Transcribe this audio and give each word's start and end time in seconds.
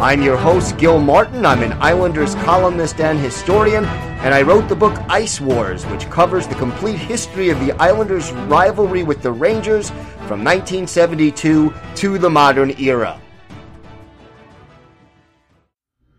I'm 0.00 0.22
your 0.22 0.36
host, 0.36 0.78
Gil 0.78 1.00
Martin. 1.00 1.44
I'm 1.44 1.60
an 1.60 1.72
Islanders 1.82 2.36
columnist 2.36 3.00
and 3.00 3.18
historian, 3.18 3.84
and 3.84 4.32
I 4.32 4.42
wrote 4.42 4.68
the 4.68 4.76
book 4.76 4.96
Ice 5.08 5.40
Wars, 5.40 5.84
which 5.86 6.08
covers 6.08 6.46
the 6.46 6.54
complete 6.54 6.98
history 6.98 7.50
of 7.50 7.58
the 7.58 7.72
Islanders' 7.72 8.30
rivalry 8.30 9.02
with 9.02 9.22
the 9.22 9.32
Rangers 9.32 9.90
from 10.28 10.44
1972 10.44 11.74
to 11.96 12.16
the 12.16 12.30
modern 12.30 12.80
era. 12.80 13.20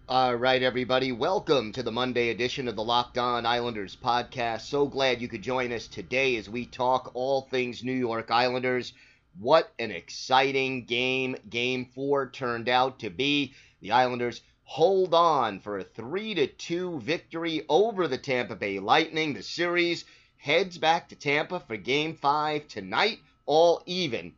All 0.10 0.36
right, 0.36 0.62
everybody, 0.62 1.14
welcome 1.14 1.72
to 1.72 1.82
the 1.82 1.90
Monday 1.90 2.32
edition 2.32 2.68
of 2.68 2.76
the 2.76 2.84
Locked 2.84 3.18
On 3.18 3.46
Islanders 3.46 3.96
podcast. 3.96 4.64
So 4.64 4.88
glad 4.88 5.22
you 5.22 5.30
could 5.30 5.42
join 5.42 5.72
us 5.72 5.88
today 5.88 6.36
as 6.36 6.50
we 6.50 6.66
talk 6.66 7.12
all 7.14 7.44
things 7.44 7.82
New 7.82 7.94
York 7.94 8.30
Islanders. 8.30 8.92
What 9.40 9.72
an 9.80 9.92
exciting 9.92 10.84
game 10.84 11.38
game 11.50 11.86
four 11.96 12.30
turned 12.30 12.68
out 12.68 13.00
to 13.00 13.10
be. 13.10 13.54
The 13.82 13.92
Islanders 13.92 14.42
hold 14.64 15.14
on 15.14 15.62
for 15.62 15.80
a 15.80 15.84
3 15.84 16.36
to 16.36 16.48
2 16.48 17.00
victory 17.00 17.66
over 17.70 18.08
the 18.08 18.18
Tampa 18.18 18.56
Bay 18.56 18.80
Lightning. 18.80 19.34
The 19.34 19.42
series 19.42 20.06
heads 20.36 20.78
back 20.78 21.10
to 21.10 21.16
Tampa 21.16 21.60
for 21.62 21.78
game 21.78 22.16
five 22.16 22.68
tonight, 22.68 23.20
all 23.46 23.82
even 23.86 24.34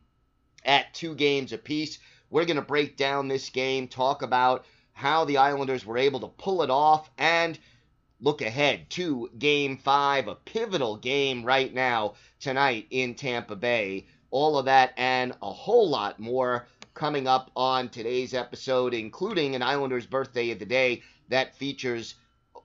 at 0.64 0.94
two 0.94 1.14
games 1.14 1.52
apiece. 1.52 1.98
We're 2.30 2.44
going 2.44 2.56
to 2.56 2.62
break 2.62 2.96
down 2.96 3.28
this 3.28 3.50
game, 3.50 3.88
talk 3.88 4.22
about 4.22 4.64
how 4.92 5.24
the 5.24 5.38
Islanders 5.38 5.84
were 5.84 5.98
able 5.98 6.20
to 6.20 6.28
pull 6.28 6.62
it 6.62 6.70
off 6.70 7.10
and 7.18 7.58
look 8.20 8.42
ahead 8.42 8.88
to 8.90 9.28
game 9.38 9.76
five, 9.76 10.28
a 10.28 10.36
pivotal 10.36 10.96
game 10.96 11.44
right 11.44 11.74
now 11.74 12.14
tonight 12.40 12.86
in 12.90 13.14
Tampa 13.14 13.56
Bay. 13.56 14.06
All 14.30 14.56
of 14.56 14.66
that 14.66 14.94
and 14.96 15.32
a 15.42 15.52
whole 15.52 15.90
lot 15.90 16.20
more 16.20 16.68
coming 16.94 17.26
up 17.26 17.50
on 17.56 17.88
today's 17.88 18.34
episode, 18.34 18.94
including 18.94 19.54
an 19.54 19.62
Islanders 19.62 20.06
birthday 20.06 20.50
of 20.50 20.58
the 20.58 20.66
day 20.66 21.02
that 21.28 21.56
features 21.56 22.14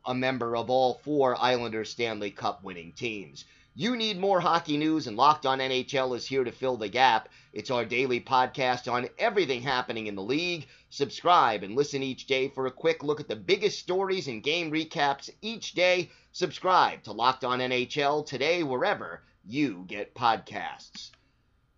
a 0.06 0.14
member 0.14 0.56
of 0.56 0.70
all 0.70 0.96
four 0.96 1.36
Islanders 1.42 1.90
Stanley 1.90 2.32
Cup 2.32 2.64
winning 2.64 2.92
teams. 2.94 3.46
You 3.76 3.96
need 3.96 4.18
more 4.18 4.40
hockey 4.40 4.76
news, 4.76 5.06
and 5.06 5.16
Locked 5.16 5.46
On 5.46 5.60
NHL 5.60 6.16
is 6.16 6.26
here 6.26 6.44
to 6.44 6.52
fill 6.52 6.78
the 6.78 6.90
gap. 6.90 7.30
It's 7.54 7.70
our 7.70 7.86
daily 7.86 8.20
podcast 8.20 8.92
on 8.92 9.08
everything 9.20 9.62
happening 9.62 10.08
in 10.08 10.16
the 10.16 10.24
league. 10.24 10.68
Subscribe 10.90 11.62
and 11.64 11.76
listen 11.76 12.02
each 12.02 12.26
day 12.26 12.48
for 12.50 12.66
a 12.66 12.72
quick 12.72 13.04
look 13.04 13.20
at 13.20 13.28
the 13.28 13.36
biggest 13.36 13.80
stories 13.80 14.28
and 14.28 14.42
game 14.42 14.72
recaps 14.72 15.30
each 15.42 15.74
day. 15.74 16.10
Subscribe 16.32 17.04
to 17.04 17.12
Locked 17.12 17.44
On 17.44 17.60
NHL 17.60 18.26
today, 18.26 18.64
wherever 18.64 19.22
you 19.46 19.86
get 19.88 20.16
podcasts. 20.16 21.12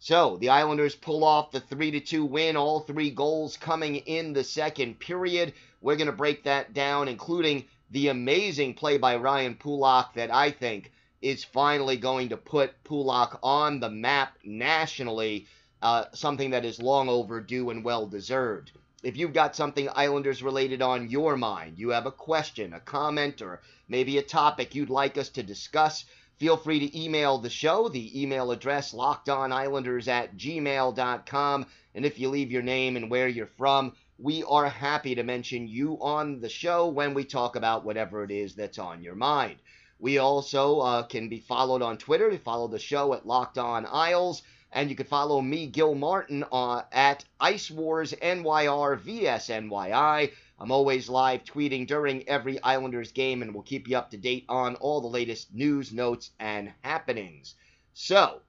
So, 0.01 0.37
the 0.37 0.47
Islanders 0.47 0.95
pull 0.95 1.25
off 1.25 1.51
the 1.51 1.59
3 1.59 1.91
to 1.91 1.99
2 1.99 2.23
win, 2.23 2.55
all 2.55 2.79
three 2.79 3.09
goals 3.09 3.57
coming 3.57 3.97
in 3.97 4.31
the 4.31 4.45
second 4.45 4.97
period. 4.97 5.53
We're 5.81 5.97
going 5.97 6.07
to 6.07 6.13
break 6.13 6.43
that 6.43 6.73
down, 6.73 7.09
including 7.09 7.65
the 7.91 8.07
amazing 8.07 8.75
play 8.75 8.97
by 8.97 9.17
Ryan 9.17 9.55
Pulock 9.55 10.13
that 10.13 10.31
I 10.31 10.51
think 10.51 10.93
is 11.21 11.43
finally 11.43 11.97
going 11.97 12.29
to 12.29 12.37
put 12.37 12.81
Pulock 12.85 13.39
on 13.43 13.81
the 13.81 13.89
map 13.89 14.37
nationally, 14.41 15.47
uh, 15.81 16.05
something 16.13 16.51
that 16.51 16.63
is 16.63 16.81
long 16.81 17.09
overdue 17.09 17.69
and 17.69 17.83
well 17.83 18.07
deserved. 18.07 18.71
If 19.03 19.17
you've 19.17 19.33
got 19.33 19.55
something 19.55 19.89
Islanders 19.93 20.41
related 20.41 20.81
on 20.81 21.09
your 21.09 21.35
mind, 21.35 21.77
you 21.77 21.89
have 21.89 22.05
a 22.05 22.11
question, 22.11 22.73
a 22.73 22.79
comment, 22.79 23.41
or 23.41 23.61
maybe 23.89 24.17
a 24.17 24.23
topic 24.23 24.75
you'd 24.75 24.89
like 24.89 25.17
us 25.17 25.27
to 25.29 25.43
discuss, 25.43 26.05
feel 26.39 26.57
free 26.57 26.79
to 26.79 26.99
email 26.99 27.37
the 27.37 27.49
show. 27.49 27.89
The 27.89 28.21
email 28.21 28.51
address 28.51 28.93
lockedonislanders 28.93 30.07
at 30.07 30.37
gmail.com. 30.37 31.65
And 31.93 32.05
if 32.05 32.17
you 32.17 32.29
leave 32.29 32.51
your 32.51 32.61
name 32.61 32.95
and 32.95 33.09
where 33.09 33.27
you're 33.27 33.45
from, 33.57 33.93
we 34.17 34.43
are 34.43 34.67
happy 34.67 35.15
to 35.15 35.23
mention 35.23 35.67
you 35.67 35.97
on 36.01 36.39
the 36.39 36.49
show 36.49 36.87
when 36.87 37.13
we 37.13 37.23
talk 37.23 37.55
about 37.55 37.85
whatever 37.85 38.23
it 38.23 38.31
is 38.31 38.55
that's 38.55 38.79
on 38.79 39.03
your 39.03 39.15
mind. 39.15 39.57
We 39.99 40.17
also 40.17 40.79
uh, 40.79 41.03
can 41.03 41.27
be 41.27 41.39
followed 41.39 41.81
on 41.81 41.97
Twitter. 41.97 42.29
You 42.29 42.37
follow 42.37 42.67
the 42.67 42.79
show 42.79 43.13
at 43.13 43.27
Locked 43.27 43.57
On 43.57 43.85
Isles. 43.85 44.41
And 44.71 44.89
you 44.89 44.95
can 44.95 45.07
follow 45.07 45.41
me, 45.41 45.65
Gil 45.65 45.95
Martin, 45.95 46.45
uh, 46.51 46.83
at 46.91 47.25
Ice 47.39 47.71
Wars 47.71 48.13
NYR 48.13 49.01
VSNYI. 49.01 50.31
I'm 50.59 50.71
always 50.71 51.07
live 51.07 51.45
tweeting 51.45 51.87
during 51.87 52.27
every 52.27 52.61
Islanders 52.61 53.11
game, 53.13 53.41
and 53.41 53.53
we'll 53.53 53.63
keep 53.63 53.87
you 53.87 53.97
up 53.97 54.11
to 54.11 54.17
date 54.17 54.45
on 54.49 54.75
all 54.75 54.99
the 54.99 55.07
latest 55.07 55.53
news, 55.53 55.93
notes, 55.93 56.31
and 56.39 56.73
happenings. 56.81 57.55
So, 57.93 58.41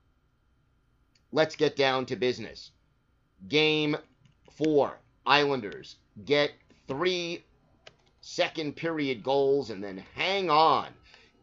let's 1.30 1.54
get 1.54 1.76
down 1.76 2.06
to 2.06 2.16
business. 2.16 2.72
Game 3.48 3.96
four 4.52 4.98
Islanders 5.24 5.96
get 6.24 6.50
three 6.88 7.44
second 8.20 8.76
period 8.76 9.22
goals 9.22 9.70
and 9.70 9.82
then 9.82 10.04
hang 10.14 10.50
on 10.50 10.88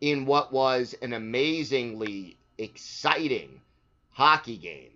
in 0.02 0.26
what 0.26 0.52
was 0.52 0.94
an 1.02 1.14
amazingly 1.14 2.38
exciting 2.58 3.62
hockey 4.12 4.58
game 4.58 4.92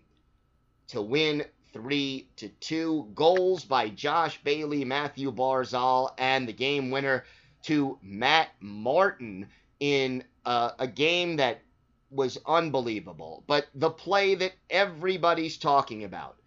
to 0.87 1.01
win 1.01 1.43
3 1.73 2.27
to 2.37 2.47
2 2.49 3.11
goals 3.15 3.65
by 3.65 3.89
Josh 3.89 4.41
Bailey, 4.43 4.85
Mathew 4.85 5.31
Barzal 5.31 6.13
and 6.17 6.47
the 6.47 6.53
game 6.53 6.91
winner 6.91 7.25
to 7.63 7.97
Matt 8.01 8.49
Martin 8.59 9.47
in 9.79 10.23
uh, 10.45 10.71
a 10.79 10.87
game 10.87 11.37
that 11.37 11.61
was 12.09 12.37
unbelievable. 12.45 13.43
But 13.47 13.67
the 13.75 13.89
play 13.89 14.35
that 14.35 14.53
everybody's 14.69 15.57
talking 15.57 16.03
about 16.03 16.37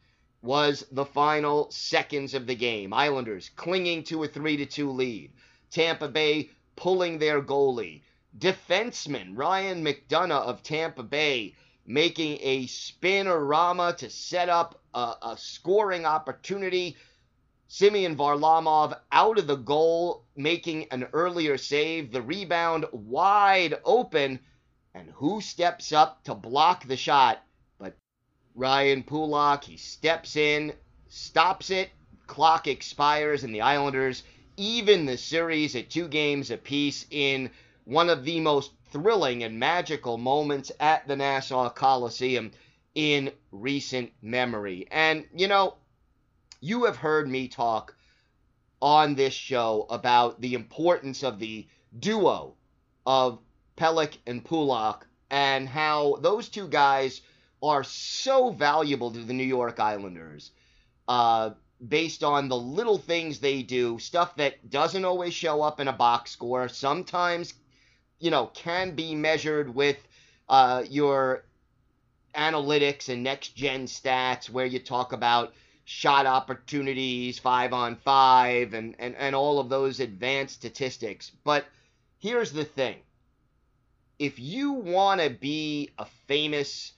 was 0.42 0.84
the 0.92 1.06
final 1.06 1.70
seconds 1.70 2.34
of 2.34 2.46
the 2.46 2.54
game. 2.54 2.92
Islanders 2.92 3.50
clinging 3.56 4.04
to 4.04 4.24
a 4.24 4.28
3 4.28 4.58
to 4.58 4.66
2 4.66 4.90
lead. 4.90 5.32
Tampa 5.70 6.08
Bay 6.08 6.50
pulling 6.76 7.18
their 7.18 7.40
goalie 7.40 8.02
defenseman 8.38 9.36
Ryan 9.36 9.84
McDonagh 9.84 10.42
of 10.42 10.62
Tampa 10.62 11.02
Bay 11.02 11.54
making 11.86 12.38
a 12.40 12.66
spinorama 12.66 13.96
to 13.98 14.10
set 14.10 14.48
up 14.48 14.80
a, 14.94 15.14
a 15.22 15.36
scoring 15.36 16.04
opportunity. 16.04 16.96
Semyon 17.68 18.16
Varlamov 18.16 18.98
out 19.10 19.38
of 19.38 19.46
the 19.46 19.56
goal, 19.56 20.24
making 20.36 20.86
an 20.90 21.08
earlier 21.12 21.58
save. 21.58 22.12
The 22.12 22.22
rebound 22.22 22.86
wide 22.92 23.78
open. 23.84 24.40
And 24.94 25.10
who 25.10 25.40
steps 25.40 25.92
up 25.92 26.22
to 26.24 26.34
block 26.34 26.86
the 26.86 26.96
shot? 26.96 27.42
But 27.78 27.96
Ryan 28.54 29.02
Pulock, 29.02 29.64
he 29.64 29.76
steps 29.76 30.36
in, 30.36 30.72
stops 31.08 31.70
it, 31.70 31.90
clock 32.26 32.68
expires, 32.68 33.42
and 33.42 33.54
the 33.54 33.62
Islanders 33.62 34.22
even 34.56 35.06
the 35.06 35.16
series 35.16 35.74
at 35.74 35.90
two 35.90 36.08
games 36.08 36.50
apiece 36.50 37.06
in 37.10 37.50
one 37.84 38.08
of 38.08 38.24
the 38.24 38.40
most 38.40 38.70
thrilling 38.94 39.42
and 39.42 39.58
magical 39.58 40.16
moments 40.16 40.70
at 40.78 41.06
the 41.08 41.16
Nassau 41.16 41.68
Coliseum 41.68 42.52
in 42.94 43.32
recent 43.50 44.12
memory. 44.22 44.86
And, 44.90 45.26
you 45.34 45.48
know, 45.48 45.74
you 46.60 46.84
have 46.84 46.96
heard 46.96 47.28
me 47.28 47.48
talk 47.48 47.96
on 48.80 49.16
this 49.16 49.34
show 49.34 49.86
about 49.90 50.40
the 50.40 50.54
importance 50.54 51.24
of 51.24 51.40
the 51.40 51.66
duo 51.98 52.54
of 53.04 53.40
Pelech 53.76 54.16
and 54.28 54.44
Pulock 54.44 55.06
and 55.28 55.68
how 55.68 56.16
those 56.20 56.48
two 56.48 56.68
guys 56.68 57.20
are 57.60 57.82
so 57.82 58.50
valuable 58.50 59.10
to 59.10 59.24
the 59.24 59.32
New 59.32 59.42
York 59.42 59.80
Islanders 59.80 60.52
uh, 61.08 61.50
based 61.86 62.22
on 62.22 62.48
the 62.48 62.56
little 62.56 62.98
things 62.98 63.40
they 63.40 63.62
do, 63.62 63.98
stuff 63.98 64.36
that 64.36 64.70
doesn't 64.70 65.04
always 65.04 65.34
show 65.34 65.62
up 65.62 65.80
in 65.80 65.88
a 65.88 65.92
box 65.92 66.30
score, 66.30 66.68
sometimes 66.68 67.54
you 68.24 68.30
know, 68.30 68.46
can 68.54 68.94
be 68.94 69.14
measured 69.14 69.74
with 69.74 69.98
uh, 70.48 70.82
your 70.88 71.44
analytics 72.34 73.10
and 73.10 73.22
next 73.22 73.54
gen 73.54 73.84
stats 73.84 74.48
where 74.48 74.64
you 74.64 74.78
talk 74.78 75.12
about 75.12 75.52
shot 75.84 76.24
opportunities, 76.24 77.38
five 77.38 77.74
on 77.74 77.96
five, 77.96 78.72
and, 78.72 78.96
and, 78.98 79.14
and 79.16 79.34
all 79.36 79.58
of 79.58 79.68
those 79.68 80.00
advanced 80.00 80.54
statistics. 80.54 81.32
But 81.44 81.66
here's 82.18 82.50
the 82.50 82.64
thing 82.64 82.96
if 84.18 84.38
you 84.38 84.72
want 84.72 85.20
to 85.20 85.28
be 85.28 85.90
a 85.98 86.06
famous, 86.26 86.94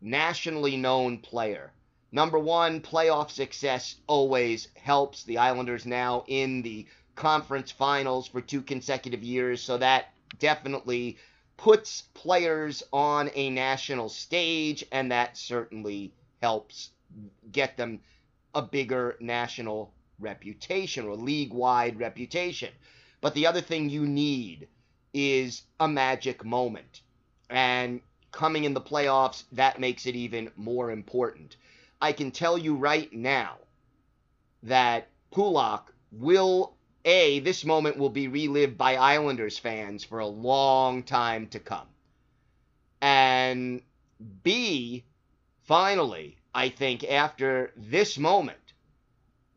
nationally 0.00 0.76
known 0.76 1.18
player, 1.18 1.70
number 2.10 2.40
one, 2.40 2.80
playoff 2.80 3.30
success 3.30 3.94
always 4.08 4.66
helps. 4.74 5.22
The 5.22 5.38
Islanders 5.38 5.86
now 5.86 6.24
in 6.26 6.62
the 6.62 6.88
conference 7.14 7.70
finals 7.70 8.26
for 8.26 8.40
two 8.40 8.62
consecutive 8.62 9.22
years, 9.22 9.62
so 9.62 9.78
that 9.78 10.06
definitely 10.38 11.18
puts 11.56 12.02
players 12.14 12.82
on 12.92 13.30
a 13.34 13.50
national 13.50 14.08
stage, 14.08 14.84
and 14.92 15.10
that 15.10 15.36
certainly 15.36 16.12
helps 16.42 16.90
get 17.52 17.76
them 17.76 18.00
a 18.54 18.62
bigger 18.62 19.16
national 19.20 19.92
reputation 20.18 21.06
or 21.06 21.14
league 21.14 21.52
wide 21.52 21.98
reputation. 21.98 22.72
But 23.20 23.34
the 23.34 23.46
other 23.46 23.60
thing 23.60 23.88
you 23.88 24.06
need 24.06 24.68
is 25.14 25.62
a 25.80 25.88
magic 25.88 26.44
moment. 26.44 27.00
And 27.48 28.00
coming 28.32 28.64
in 28.64 28.74
the 28.74 28.80
playoffs, 28.80 29.44
that 29.52 29.80
makes 29.80 30.06
it 30.06 30.14
even 30.14 30.50
more 30.56 30.90
important. 30.90 31.56
I 32.00 32.12
can 32.12 32.30
tell 32.30 32.58
you 32.58 32.76
right 32.76 33.10
now 33.12 33.56
that 34.62 35.08
Pulock 35.30 35.92
will 36.12 36.75
a, 37.06 37.38
this 37.38 37.64
moment 37.64 37.96
will 37.96 38.10
be 38.10 38.26
relived 38.26 38.76
by 38.76 38.96
Islanders 38.96 39.58
fans 39.58 40.02
for 40.02 40.18
a 40.18 40.26
long 40.26 41.04
time 41.04 41.46
to 41.48 41.60
come. 41.60 41.86
And 43.00 43.80
B, 44.42 45.04
finally, 45.62 46.36
I 46.52 46.68
think 46.68 47.04
after 47.04 47.72
this 47.76 48.18
moment, 48.18 48.58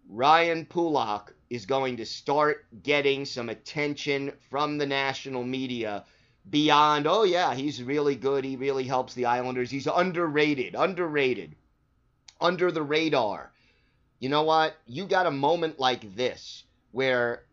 Ryan 0.08 0.66
Pulock 0.66 1.34
is 1.50 1.66
going 1.66 1.98
to 1.98 2.06
start 2.06 2.66
getting 2.84 3.26
some 3.26 3.50
attention 3.50 4.32
from 4.52 4.78
the 4.78 4.86
national 4.86 5.44
media 5.44 6.06
beyond, 6.52 7.08
oh, 7.08 7.24
yeah, 7.24 7.56
he's 7.56 7.82
really 7.82 8.16
good. 8.16 8.46
He 8.46 8.58
really 8.58 8.84
helps 8.84 9.16
the 9.16 9.26
Islanders. 9.26 9.72
He's 9.72 9.88
underrated, 9.88 10.76
underrated, 10.76 11.56
under 12.40 12.72
the 12.72 12.84
radar. 12.84 13.52
You 14.20 14.30
know 14.30 14.44
what? 14.44 14.76
You 14.86 15.06
got 15.08 15.26
a 15.26 15.32
moment 15.32 15.80
like 15.80 16.16
this 16.16 16.64
where 16.92 17.44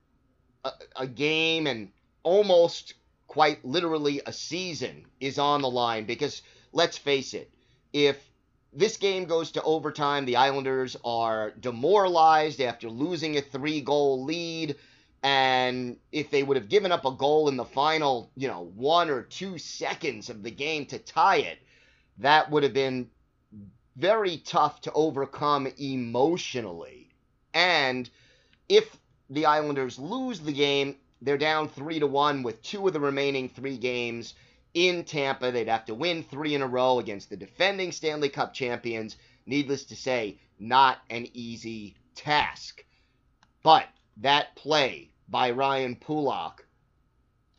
a, 0.64 0.70
a 0.96 1.06
game 1.06 1.66
and 1.66 1.90
almost 2.22 2.94
quite 3.26 3.64
literally 3.64 4.20
a 4.26 4.32
season 4.32 5.04
is 5.20 5.38
on 5.38 5.62
the 5.62 5.70
line 5.70 6.04
because 6.04 6.42
let's 6.72 6.98
face 6.98 7.34
it, 7.34 7.50
if 7.92 8.18
this 8.72 8.96
game 8.96 9.24
goes 9.24 9.52
to 9.52 9.62
overtime, 9.62 10.26
the 10.26 10.36
Islanders 10.36 10.96
are 11.04 11.52
demoralized 11.52 12.60
after 12.60 12.90
losing 12.90 13.36
a 13.36 13.42
three 13.42 13.80
goal 13.80 14.24
lead. 14.24 14.76
And 15.22 15.96
if 16.12 16.30
they 16.30 16.42
would 16.42 16.56
have 16.56 16.68
given 16.68 16.92
up 16.92 17.04
a 17.04 17.10
goal 17.10 17.48
in 17.48 17.56
the 17.56 17.64
final, 17.64 18.30
you 18.36 18.48
know, 18.48 18.70
one 18.74 19.08
or 19.10 19.22
two 19.22 19.58
seconds 19.58 20.28
of 20.28 20.42
the 20.42 20.50
game 20.50 20.86
to 20.86 20.98
tie 20.98 21.38
it, 21.38 21.58
that 22.18 22.50
would 22.50 22.62
have 22.62 22.74
been 22.74 23.10
very 23.96 24.36
tough 24.36 24.82
to 24.82 24.92
overcome 24.92 25.66
emotionally. 25.78 27.10
And 27.54 28.08
if 28.68 28.96
the 29.30 29.46
Islanders 29.46 29.98
lose 29.98 30.40
the 30.40 30.52
game, 30.52 30.96
they're 31.20 31.38
down 31.38 31.68
three 31.68 31.98
to 31.98 32.06
one 32.06 32.42
with 32.42 32.62
two 32.62 32.86
of 32.86 32.92
the 32.92 33.00
remaining 33.00 33.48
three 33.48 33.76
games 33.76 34.34
in 34.74 35.04
Tampa. 35.04 35.50
They'd 35.50 35.68
have 35.68 35.86
to 35.86 35.94
win 35.94 36.22
three 36.22 36.54
in 36.54 36.62
a 36.62 36.66
row 36.66 36.98
against 36.98 37.30
the 37.30 37.36
defending 37.36 37.92
Stanley 37.92 38.28
Cup 38.28 38.54
champions. 38.54 39.16
Needless 39.46 39.84
to 39.84 39.96
say, 39.96 40.38
not 40.58 40.98
an 41.10 41.28
easy 41.32 41.94
task. 42.14 42.84
But 43.62 43.86
that 44.18 44.54
play 44.56 45.10
by 45.28 45.50
Ryan 45.50 45.96
Pulock 45.96 46.64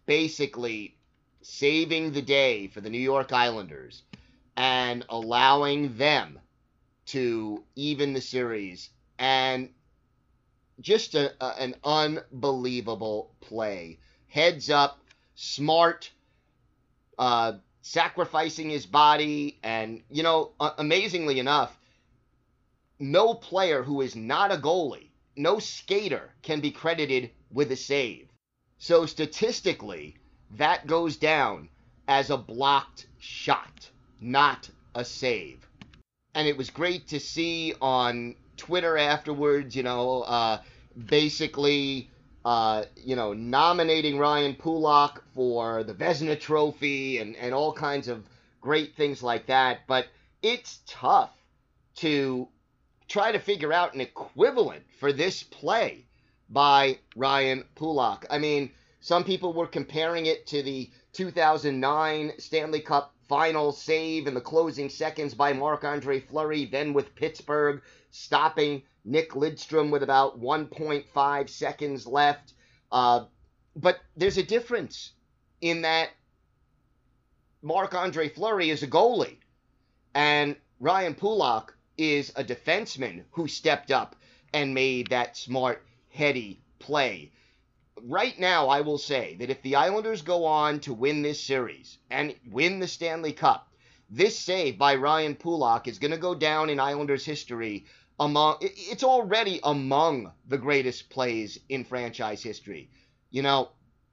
basically 0.06 0.96
saving 1.42 2.12
the 2.12 2.22
day 2.22 2.68
for 2.68 2.82
the 2.82 2.90
New 2.90 3.00
York 3.00 3.34
Islanders 3.34 4.04
and 4.56 5.06
allowing 5.10 5.98
them 5.98 6.40
to 7.08 7.64
even 7.76 8.14
the 8.14 8.22
series 8.22 8.90
and 9.18 9.70
just 10.80 11.16
a, 11.16 11.34
a, 11.44 11.62
an 11.62 11.76
unbelievable 11.84 13.32
play. 13.42 14.00
Heads 14.28 14.70
up, 14.70 15.00
smart, 15.36 16.12
uh, 17.18 17.54
sacrificing 17.82 18.70
his 18.70 18.86
body, 18.86 19.60
and 19.64 20.04
you 20.10 20.24
know, 20.24 20.52
uh, 20.60 20.72
amazingly 20.78 21.40
enough, 21.40 21.78
no 23.00 23.34
player 23.34 23.84
who 23.84 24.02
is 24.02 24.16
not 24.16 24.52
a 24.52 24.58
goalie, 24.58 25.10
no 25.36 25.60
skater 25.60 26.34
can 26.42 26.60
be 26.60 26.72
credited 26.72 27.32
with 27.52 27.72
a 27.72 27.76
save. 27.76 28.28
So 28.80 29.06
statistically, 29.06 30.18
that 30.52 30.88
goes 30.88 31.18
down 31.18 31.70
as 32.08 32.30
a 32.30 32.38
blocked 32.38 33.08
shot 33.20 33.90
not 34.22 34.70
a 34.96 35.06
save. 35.06 35.68
And 36.34 36.48
it 36.48 36.58
was 36.58 36.70
great 36.70 37.08
to 37.10 37.20
see 37.20 37.74
on 37.82 38.36
Twitter 38.58 38.98
afterwards, 38.98 39.76
you 39.76 39.84
know, 39.84 40.22
uh, 40.22 40.62
basically, 41.06 42.10
uh, 42.44 42.84
you 42.96 43.16
know, 43.16 43.34
nominating 43.34 44.18
Ryan 44.18 44.56
Pulock 44.56 45.24
for 45.34 45.84
the 45.84 45.94
Vezina 45.94 46.40
Trophy 46.40 47.20
and, 47.20 47.36
and 47.36 47.54
all 47.54 47.74
kinds 47.74 48.08
of 48.08 48.26
great 48.62 48.96
things 48.96 49.24
like 49.24 49.48
that. 49.48 49.88
But 49.88 50.08
it's 50.42 50.82
tough 50.88 51.32
to 51.96 52.48
try 53.08 53.32
to 53.32 53.40
figure 53.40 53.72
out 53.74 53.94
an 53.94 54.02
equivalent 54.02 54.84
for 55.00 55.14
this 55.14 55.44
play 55.44 56.06
by 56.50 57.00
Ryan 57.16 57.64
Pulock. 57.76 58.26
I 58.30 58.38
mean, 58.38 58.72
some 59.00 59.24
people 59.24 59.54
were 59.54 59.68
comparing 59.68 60.26
it 60.26 60.48
to 60.48 60.62
the 60.64 60.90
2009 61.14 62.34
Stanley 62.38 62.82
Cup 62.82 63.14
final 63.28 63.72
save 63.72 64.28
in 64.28 64.34
the 64.34 64.42
closing 64.42 64.90
seconds 64.90 65.34
by 65.34 65.54
Marc 65.54 65.84
Andre 65.84 66.20
Fleury, 66.20 66.66
then 66.66 66.94
with 66.94 67.16
Pittsburgh 67.16 67.82
stopping 68.12 68.84
Nick 69.04 69.32
Lidstrom 69.32 69.90
with 69.90 70.04
about 70.04 70.40
1.5 70.40 71.50
seconds 71.50 72.08
left. 72.08 72.54
Uh, 72.92 73.26
but 73.76 74.00
there's 74.16 74.38
a 74.38 74.44
difference 74.44 75.12
in 75.62 75.82
that 75.82 76.10
Marc 77.62 77.94
Andre 77.94 78.30
Fleury 78.30 78.70
is 78.70 78.84
a 78.84 78.88
goalie, 78.88 79.38
and 80.14 80.56
Ryan 80.80 81.16
Pulock 81.16 81.76
is 81.98 82.32
a 82.36 82.44
defenseman 82.44 83.24
who 83.32 83.48
stepped 83.48 83.92
up 83.92 84.16
and 84.54 84.74
made 84.74 85.10
that 85.10 85.36
smart, 85.36 85.84
heady 86.10 86.62
play 86.80 87.32
right 88.04 88.38
now, 88.40 88.70
I 88.70 88.82
will 88.82 88.98
say 88.98 89.36
that 89.40 89.50
if 89.50 89.62
the 89.62 89.76
Islanders 89.76 90.22
go 90.22 90.46
on 90.46 90.80
to 90.82 90.94
win 90.94 91.22
this 91.22 91.42
series 91.42 91.98
and 92.10 92.36
win 92.50 92.80
the 92.80 92.88
Stanley 92.88 93.34
Cup, 93.34 93.72
this 94.10 94.38
save 94.38 94.78
by 94.78 94.96
Ryan 94.96 95.36
Pulock 95.36 95.88
is 95.88 96.00
going 96.00 96.12
to 96.12 96.18
go 96.18 96.34
down 96.34 96.70
in 96.70 96.80
Islanders 96.80 97.26
history 97.26 97.86
among 98.20 98.58
it's 98.62 99.04
already 99.04 99.60
among 99.64 100.32
the 100.48 100.58
greatest 100.58 101.10
plays 101.10 101.60
in 101.70 101.84
franchise 101.84 102.42
history. 102.42 102.90
You 103.30 103.44
know, 103.44 103.70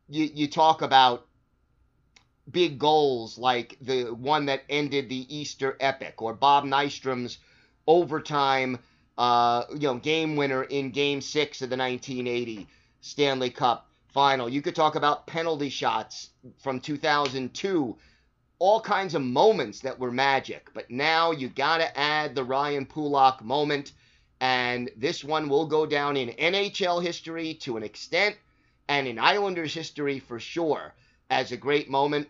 you, 0.08 0.28
you 0.32 0.48
talk 0.48 0.82
about 0.82 1.26
big 2.50 2.78
goals 2.78 3.38
like 3.38 3.78
the 3.80 4.04
one 4.04 4.46
that 4.46 4.64
ended 4.68 5.08
the 5.08 5.34
Easter 5.34 5.76
epic 5.80 6.20
or 6.20 6.34
Bob 6.34 6.64
Nystrom's 6.64 7.38
overtime 7.86 8.78
uh, 9.16 9.64
you 9.72 9.88
know 9.88 9.94
game 9.94 10.36
winner 10.36 10.64
in 10.64 10.90
game 10.90 11.20
6 11.20 11.62
of 11.62 11.70
the 11.70 11.76
1980 11.76 12.66
Stanley 13.04 13.50
Cup 13.50 13.86
final. 14.14 14.48
You 14.48 14.62
could 14.62 14.74
talk 14.74 14.94
about 14.94 15.26
penalty 15.26 15.68
shots 15.68 16.30
from 16.62 16.80
2002, 16.80 17.98
all 18.58 18.80
kinds 18.80 19.14
of 19.14 19.20
moments 19.20 19.80
that 19.80 19.98
were 19.98 20.10
magic. 20.10 20.70
But 20.72 20.90
now 20.90 21.30
you 21.30 21.50
got 21.50 21.78
to 21.78 21.98
add 21.98 22.34
the 22.34 22.44
Ryan 22.44 22.86
Pulock 22.86 23.42
moment. 23.42 23.92
And 24.40 24.90
this 24.96 25.22
one 25.22 25.50
will 25.50 25.66
go 25.66 25.84
down 25.84 26.16
in 26.16 26.30
NHL 26.30 27.02
history 27.02 27.52
to 27.60 27.76
an 27.76 27.82
extent 27.82 28.36
and 28.88 29.06
in 29.06 29.18
Islanders 29.18 29.74
history 29.74 30.18
for 30.18 30.40
sure 30.40 30.94
as 31.28 31.52
a 31.52 31.58
great 31.58 31.90
moment. 31.90 32.26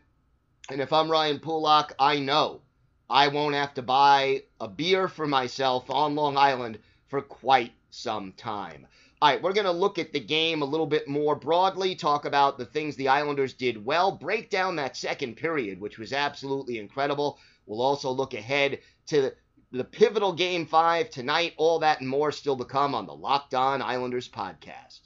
And 0.71 0.81
if 0.81 0.93
I'm 0.93 1.09
Ryan 1.09 1.39
Pulock, 1.39 1.95
I 2.01 2.19
know 2.19 2.63
I 3.09 3.29
won't 3.29 3.55
have 3.55 3.75
to 3.75 3.83
buy 3.83 4.43
a 4.61 4.67
beer 4.67 5.07
for 5.07 5.29
myself 5.29 5.89
on 5.89 6.17
Long 6.17 6.37
Island 6.37 6.81
for 7.07 7.23
quite 7.23 7.73
some 7.91 8.33
time. 8.33 8.89
All 9.23 9.31
right, 9.31 9.41
we're 9.41 9.53
going 9.53 9.65
to 9.65 9.73
look 9.73 9.99
at 9.99 10.13
the 10.13 10.21
game 10.21 10.61
a 10.61 10.67
little 10.67 10.87
bit 10.87 11.09
more 11.09 11.35
broadly, 11.35 11.95
talk 11.95 12.25
about 12.25 12.59
the 12.59 12.67
things 12.67 12.97
the 12.97 13.09
Islanders 13.09 13.55
did 13.55 13.83
well, 13.83 14.13
break 14.13 14.51
down 14.51 14.77
that 14.77 14.97
second 14.97 15.37
period, 15.37 15.81
which 15.81 15.99
was 15.99 16.13
absolutely 16.13 16.79
incredible. 16.79 17.39
We'll 17.65 17.81
also 17.81 18.11
look 18.11 18.35
ahead 18.35 18.81
to 19.07 19.33
the 19.71 19.85
pivotal 19.85 20.33
game 20.33 20.67
five 20.67 21.11
tonight. 21.11 21.55
All 21.57 21.79
that 21.79 22.01
and 22.01 22.09
more 22.09 22.33
still 22.33 22.57
to 22.59 22.65
come 22.65 22.95
on 22.95 23.07
the 23.07 23.15
Locked 23.15 23.55
On 23.55 23.81
Islanders 23.81 24.29
podcast. 24.29 25.01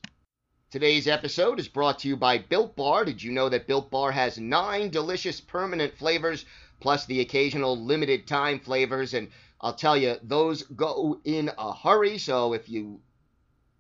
Today's 0.71 1.07
episode 1.07 1.61
is 1.61 1.69
brought 1.69 2.01
to 2.01 2.09
you 2.09 2.17
by 2.17 2.39
Built 2.39 2.77
Bar. 2.77 3.05
Did 3.05 3.23
you 3.23 3.33
know 3.33 3.49
that 3.49 3.67
Built 3.67 3.91
Bar 3.91 4.13
has 4.13 4.37
nine 4.37 4.91
delicious 4.91 5.41
permanent 5.41 5.97
flavors, 5.97 6.45
plus 6.81 7.07
the 7.07 7.21
occasional 7.21 7.83
limited 7.83 8.27
time 8.27 8.59
flavors? 8.59 9.15
And 9.15 9.29
I'll 9.61 9.75
tell 9.75 9.97
you, 9.97 10.17
those 10.23 10.65
go 10.65 11.21
in 11.25 11.51
a 11.57 11.73
hurry. 11.73 12.19
So 12.19 12.53
if 12.53 12.69
you 12.69 13.01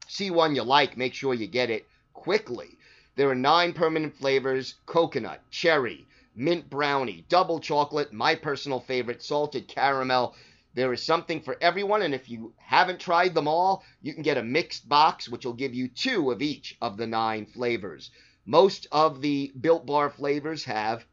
see 0.08 0.30
one 0.30 0.56
you 0.56 0.62
like, 0.62 0.96
make 0.96 1.14
sure 1.14 1.34
you 1.34 1.46
get 1.46 1.70
it 1.70 1.86
quickly. 2.12 2.78
There 3.14 3.28
are 3.28 3.34
nine 3.34 3.72
permanent 3.72 4.16
flavors 4.16 4.74
coconut, 4.86 5.42
cherry, 5.50 6.06
mint 6.34 6.70
brownie, 6.70 7.24
double 7.28 7.60
chocolate, 7.60 8.12
my 8.12 8.34
personal 8.34 8.80
favorite, 8.80 9.22
salted 9.22 9.68
caramel. 9.68 10.34
There 10.74 10.92
is 10.92 11.02
something 11.02 11.40
for 11.40 11.56
everyone, 11.60 12.02
and 12.02 12.14
if 12.14 12.28
you 12.28 12.54
haven't 12.56 13.00
tried 13.00 13.34
them 13.34 13.48
all, 13.48 13.84
you 14.00 14.14
can 14.14 14.22
get 14.22 14.38
a 14.38 14.42
mixed 14.42 14.88
box, 14.88 15.28
which 15.28 15.44
will 15.44 15.52
give 15.52 15.74
you 15.74 15.88
two 15.88 16.30
of 16.30 16.40
each 16.40 16.76
of 16.80 16.96
the 16.96 17.06
nine 17.06 17.46
flavors. 17.46 18.10
Most 18.46 18.86
of 18.92 19.20
the 19.20 19.52
Built 19.60 19.84
Bar 19.84 20.10
flavors 20.10 20.64
have 20.64 21.04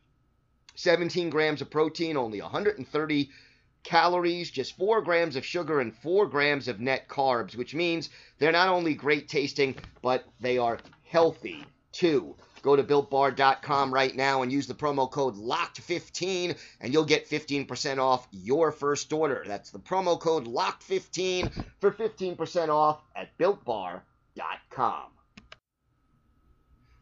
17 0.76 1.30
grams 1.30 1.62
of 1.62 1.70
protein, 1.70 2.18
only 2.18 2.42
130 2.42 3.30
calories, 3.86 4.52
just 4.52 4.76
4 4.76 5.02
grams 5.02 5.38
of 5.38 5.46
sugar, 5.46 5.80
and 5.80 5.96
4 5.96 6.26
grams 6.26 6.68
of 6.68 6.82
net 6.82 7.08
carbs, 7.08 7.56
which 7.56 7.74
means 7.74 8.10
they're 8.38 8.52
not 8.52 8.68
only 8.68 8.94
great 8.94 9.30
tasting, 9.30 9.76
but 10.02 10.26
they 10.42 10.58
are 10.58 10.80
healthy 11.08 11.64
too. 11.94 12.36
Go 12.62 12.76
to 12.76 12.84
builtbar.com 12.84 13.94
right 13.94 14.16
now 14.16 14.42
and 14.42 14.52
use 14.52 14.66
the 14.66 14.74
promo 14.74 15.10
code 15.10 15.36
LOCKED15 15.36 16.58
and 16.82 16.92
you'll 16.92 17.06
get 17.06 17.30
15% 17.30 18.00
off 18.00 18.28
your 18.32 18.72
first 18.72 19.14
order. 19.14 19.44
That's 19.46 19.70
the 19.70 19.80
promo 19.80 20.20
code 20.20 20.48
LOCKED15 20.48 21.64
for 21.80 21.92
15% 21.92 22.70
off 22.70 23.04
at 23.16 23.38
builtbar.com. 23.38 25.12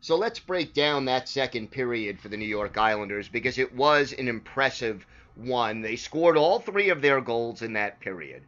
So 0.01 0.17
let's 0.17 0.39
break 0.39 0.73
down 0.73 1.05
that 1.05 1.29
second 1.29 1.71
period 1.71 2.19
for 2.19 2.27
the 2.27 2.35
New 2.35 2.45
York 2.45 2.77
Islanders 2.77 3.29
because 3.29 3.57
it 3.57 3.73
was 3.73 4.11
an 4.11 4.27
impressive 4.27 5.05
one. 5.35 5.81
They 5.81 5.95
scored 5.95 6.37
all 6.37 6.59
three 6.59 6.89
of 6.89 7.01
their 7.01 7.21
goals 7.21 7.61
in 7.61 7.73
that 7.73 7.99
period. 7.99 8.43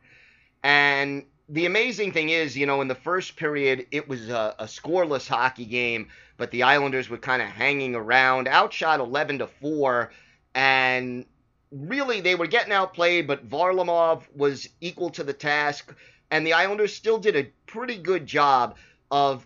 And 0.63 1.23
the 1.49 1.65
amazing 1.65 2.11
thing 2.11 2.29
is, 2.29 2.57
you 2.57 2.65
know, 2.65 2.81
in 2.81 2.87
the 2.87 2.95
first 2.95 3.35
period, 3.35 3.87
it 3.91 4.07
was 4.07 4.29
a, 4.29 4.55
a 4.59 4.65
scoreless 4.65 5.27
hockey 5.27 5.65
game, 5.65 6.07
but 6.37 6.51
the 6.51 6.63
Islanders 6.63 7.09
were 7.09 7.17
kind 7.17 7.41
of 7.41 7.47
hanging 7.49 7.95
around, 7.95 8.47
outshot 8.47 8.99
11 8.99 9.39
to 9.39 9.47
4, 9.47 10.11
and 10.55 11.25
really 11.71 12.21
they 12.21 12.35
were 12.35 12.47
getting 12.47 12.73
outplayed, 12.73 13.27
but 13.27 13.47
Varlamov 13.47 14.23
was 14.35 14.67
equal 14.81 15.09
to 15.11 15.23
the 15.23 15.33
task, 15.33 15.95
and 16.31 16.45
the 16.45 16.53
Islanders 16.53 16.95
still 16.95 17.19
did 17.19 17.35
a 17.35 17.51
pretty 17.67 17.97
good 17.97 18.25
job 18.25 18.75
of 19.11 19.45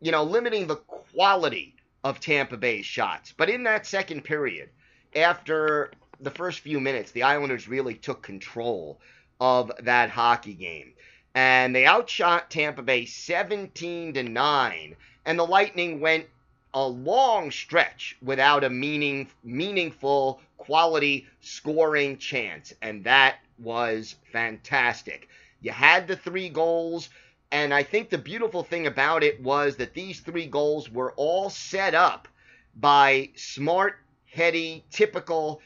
you 0.00 0.12
know, 0.12 0.22
limiting 0.22 0.66
the 0.66 0.76
quality 0.76 1.74
of 2.04 2.20
Tampa 2.20 2.56
Bay's 2.56 2.86
shots. 2.86 3.32
But 3.36 3.50
in 3.50 3.64
that 3.64 3.86
second 3.86 4.24
period, 4.24 4.68
after 5.14 5.90
the 6.20 6.30
first 6.30 6.60
few 6.60 6.80
minutes, 6.80 7.10
the 7.12 7.22
Islanders 7.22 7.68
really 7.68 7.94
took 7.94 8.22
control 8.22 9.00
of 9.40 9.70
that 9.82 10.10
hockey 10.10 10.54
game. 10.54 10.92
And 11.34 11.74
they 11.74 11.86
outshot 11.86 12.50
Tampa 12.50 12.82
Bay 12.82 13.04
17 13.04 14.14
to 14.14 14.22
9, 14.22 14.96
and 15.26 15.38
the 15.38 15.46
Lightning 15.46 16.00
went 16.00 16.26
a 16.72 16.86
long 16.86 17.50
stretch 17.50 18.16
without 18.22 18.64
a 18.64 18.70
meaning 18.70 19.28
meaningful 19.44 20.40
quality 20.56 21.26
scoring 21.40 22.16
chance, 22.18 22.72
and 22.82 23.04
that 23.04 23.36
was 23.58 24.16
fantastic. 24.32 25.28
You 25.60 25.72
had 25.72 26.08
the 26.08 26.16
three 26.16 26.48
goals 26.48 27.08
and 27.52 27.72
I 27.72 27.82
think 27.82 28.10
the 28.10 28.18
beautiful 28.18 28.62
thing 28.62 28.86
about 28.86 29.22
it 29.22 29.40
was 29.40 29.76
that 29.76 29.94
these 29.94 30.20
three 30.20 30.46
goals 30.46 30.90
were 30.90 31.12
all 31.12 31.48
set 31.48 31.94
up 31.94 32.26
by 32.74 33.30
smart, 33.36 33.98
heady, 34.26 34.84
typical 34.90 35.60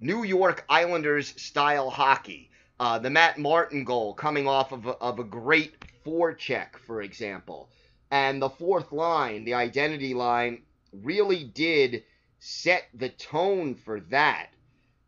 New 0.00 0.22
York 0.22 0.64
Islanders 0.68 1.40
style 1.40 1.90
hockey. 1.90 2.50
Uh, 2.78 2.98
the 2.98 3.10
Matt 3.10 3.38
Martin 3.38 3.84
goal 3.84 4.14
coming 4.14 4.46
off 4.46 4.70
of 4.70 4.86
a, 4.86 4.90
of 4.98 5.18
a 5.18 5.24
great 5.24 5.74
forecheck, 6.04 6.78
for 6.86 7.02
example. 7.02 7.68
And 8.10 8.40
the 8.40 8.48
fourth 8.48 8.92
line, 8.92 9.44
the 9.44 9.54
identity 9.54 10.14
line, 10.14 10.62
really 10.92 11.42
did 11.42 12.04
set 12.38 12.84
the 12.94 13.08
tone 13.08 13.74
for 13.74 14.00
that 14.00 14.50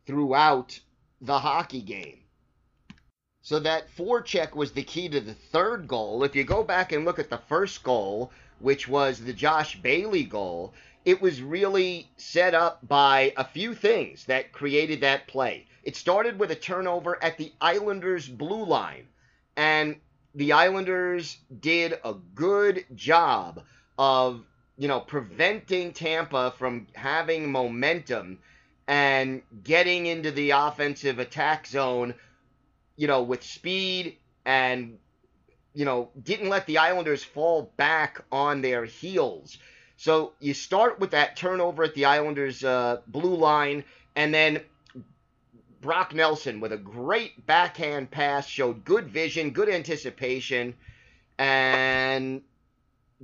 throughout 0.06 0.80
the 1.20 1.38
hockey 1.38 1.82
game. 1.82 2.24
So 3.42 3.60
that 3.60 3.94
forecheck 3.96 4.54
was 4.54 4.72
the 4.72 4.82
key 4.82 5.08
to 5.08 5.20
the 5.20 5.34
third 5.34 5.86
goal. 5.86 6.24
If 6.24 6.34
you 6.34 6.44
go 6.44 6.64
back 6.64 6.90
and 6.92 7.04
look 7.04 7.18
at 7.18 7.30
the 7.30 7.38
first 7.38 7.82
goal, 7.84 8.32
which 8.58 8.88
was 8.88 9.20
the 9.20 9.32
Josh 9.32 9.80
Bailey 9.80 10.24
goal, 10.24 10.74
it 11.04 11.20
was 11.20 11.42
really 11.42 12.10
set 12.16 12.54
up 12.54 12.86
by 12.86 13.32
a 13.36 13.44
few 13.44 13.74
things 13.74 14.24
that 14.26 14.52
created 14.52 15.00
that 15.00 15.26
play. 15.28 15.66
It 15.82 15.96
started 15.96 16.38
with 16.38 16.50
a 16.50 16.56
turnover 16.56 17.22
at 17.22 17.38
the 17.38 17.52
Islanders' 17.60 18.28
blue 18.28 18.64
line, 18.64 19.06
and 19.56 19.96
the 20.34 20.52
Islanders 20.52 21.38
did 21.60 21.98
a 22.04 22.14
good 22.34 22.84
job 22.94 23.62
of, 23.98 24.44
you 24.78 24.88
know, 24.88 25.00
preventing 25.00 25.92
Tampa 25.92 26.54
from 26.58 26.86
having 26.94 27.50
momentum 27.50 28.38
and 28.86 29.42
getting 29.64 30.06
into 30.06 30.30
the 30.30 30.50
offensive 30.50 31.18
attack 31.18 31.66
zone 31.66 32.14
you 33.00 33.06
know, 33.06 33.22
with 33.22 33.42
speed 33.42 34.18
and, 34.44 34.98
you 35.72 35.86
know, 35.86 36.10
didn't 36.22 36.50
let 36.50 36.66
the 36.66 36.76
Islanders 36.76 37.24
fall 37.24 37.72
back 37.78 38.22
on 38.30 38.60
their 38.60 38.84
heels. 38.84 39.56
So 40.00 40.32
you 40.40 40.54
start 40.54 40.98
with 40.98 41.10
that 41.10 41.36
turnover 41.36 41.82
at 41.84 41.94
the 41.94 42.06
Islanders' 42.06 42.64
uh, 42.64 43.02
blue 43.06 43.36
line, 43.36 43.84
and 44.16 44.32
then 44.32 44.62
Brock 45.82 46.14
Nelson 46.14 46.58
with 46.58 46.72
a 46.72 46.78
great 46.78 47.46
backhand 47.46 48.10
pass 48.10 48.46
showed 48.46 48.82
good 48.86 49.10
vision, 49.10 49.50
good 49.50 49.68
anticipation, 49.68 50.72
and 51.38 52.40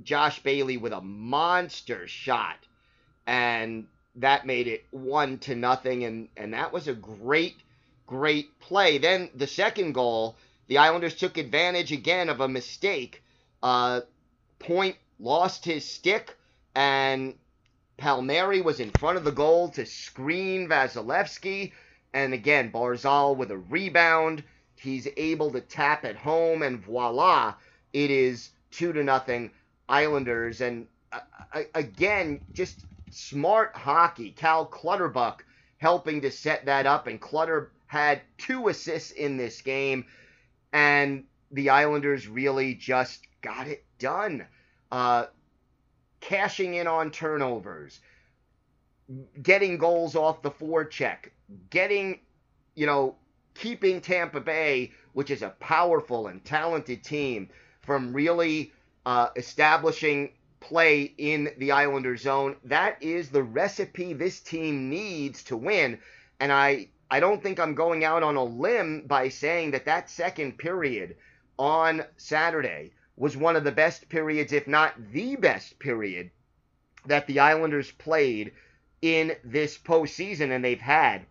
Josh 0.03 0.43
Bailey 0.43 0.77
with 0.77 0.93
a 0.93 1.01
monster 1.01 2.07
shot, 2.07 2.59
and 3.25 3.87
that 4.17 4.45
made 4.45 4.67
it 4.67 4.85
one 4.91 5.39
to 5.39 5.55
nothing, 5.55 6.03
and 6.03 6.27
and 6.37 6.53
that 6.53 6.71
was 6.71 6.87
a 6.87 6.93
great 6.93 7.55
great 8.05 8.59
play. 8.59 8.99
Then 8.99 9.31
the 9.33 9.47
second 9.47 9.93
goal, 9.93 10.35
the 10.67 10.77
Islanders 10.77 11.15
took 11.15 11.39
advantage 11.39 11.91
again 11.91 12.29
of 12.29 12.39
a 12.39 12.47
mistake. 12.47 13.23
Uh, 13.63 14.01
Point 14.59 14.95
lost 15.19 15.65
his 15.65 15.83
stick, 15.83 16.36
and 16.77 17.33
Palmieri 17.97 18.61
was 18.61 18.79
in 18.79 18.91
front 18.91 19.17
of 19.17 19.23
the 19.23 19.31
goal 19.31 19.69
to 19.69 19.83
screen 19.83 20.69
Vasilevskiy. 20.69 21.71
And 22.13 22.35
again, 22.35 22.71
Barzal 22.71 23.35
with 23.35 23.49
a 23.49 23.57
rebound. 23.57 24.43
He's 24.75 25.07
able 25.17 25.51
to 25.51 25.61
tap 25.61 26.05
at 26.05 26.15
home, 26.15 26.61
and 26.61 26.79
voila, 26.79 27.55
it 27.93 28.11
is 28.11 28.51
two 28.69 28.93
to 28.93 29.03
nothing 29.03 29.49
Islanders. 29.89 30.61
And 30.61 30.85
uh, 31.11 31.63
again, 31.73 32.41
just 32.53 32.85
smart 33.09 33.75
hockey. 33.75 34.29
Cal 34.29 34.63
Clutterbuck 34.67 35.43
helping 35.79 36.21
to 36.21 36.29
set 36.29 36.65
that 36.65 36.85
up, 36.85 37.07
and 37.07 37.19
Clutter 37.19 37.71
had 37.87 38.21
two 38.37 38.67
assists 38.67 39.09
in 39.09 39.37
this 39.37 39.61
game, 39.61 40.05
and 40.71 41.23
the 41.49 41.71
Islanders 41.71 42.27
really 42.27 42.75
just 42.75 43.25
got 43.41 43.67
it 43.67 43.83
done. 43.97 44.45
Uh, 44.91 45.25
cashing 46.19 46.75
in 46.75 46.87
on 46.87 47.11
turnovers, 47.11 47.99
getting 49.41 49.77
goals 49.77 50.15
off 50.15 50.41
the 50.41 50.51
forecheck, 50.51 51.29
getting, 51.69 52.19
you 52.75 52.85
know, 52.85 53.15
keeping 53.53 54.01
Tampa 54.01 54.39
Bay, 54.39 54.91
which 55.13 55.31
is 55.31 55.41
a 55.41 55.49
powerful 55.59 56.27
and 56.27 56.43
talented 56.45 57.03
team, 57.03 57.49
from 57.81 58.13
really 58.13 58.73
uh, 59.05 59.29
establishing 59.35 60.31
play 60.59 61.13
in 61.17 61.49
the 61.57 61.71
Islander 61.71 62.17
zone. 62.17 62.57
That 62.65 63.01
is 63.01 63.29
the 63.29 63.43
recipe 63.43 64.13
this 64.13 64.39
team 64.39 64.89
needs 64.89 65.43
to 65.43 65.57
win. 65.57 65.99
And 66.39 66.51
I 66.51 66.89
I 67.09 67.21
don't 67.21 67.41
think 67.41 67.59
I'm 67.59 67.73
going 67.73 68.03
out 68.03 68.21
on 68.21 68.35
a 68.35 68.43
limb 68.43 69.03
by 69.07 69.29
saying 69.29 69.71
that 69.71 69.85
that 69.85 70.09
second 70.09 70.57
period 70.57 71.15
on 71.57 72.03
Saturday 72.17 72.91
was 73.17 73.35
one 73.35 73.55
of 73.55 73.63
the 73.63 73.71
best 73.71 74.07
periods, 74.07 74.53
if 74.53 74.67
not 74.67 74.93
the 75.11 75.35
best 75.35 75.79
period, 75.79 76.31
that 77.05 77.27
the 77.27 77.39
Islanders 77.39 77.91
played 77.91 78.53
in 79.01 79.35
this 79.43 79.77
postseason. 79.77 80.51
And 80.51 80.63
they've 80.63 80.79
had 80.79 81.25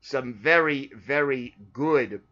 some 0.00 0.34
very, 0.34 0.90
very 0.94 1.54
good 1.72 2.22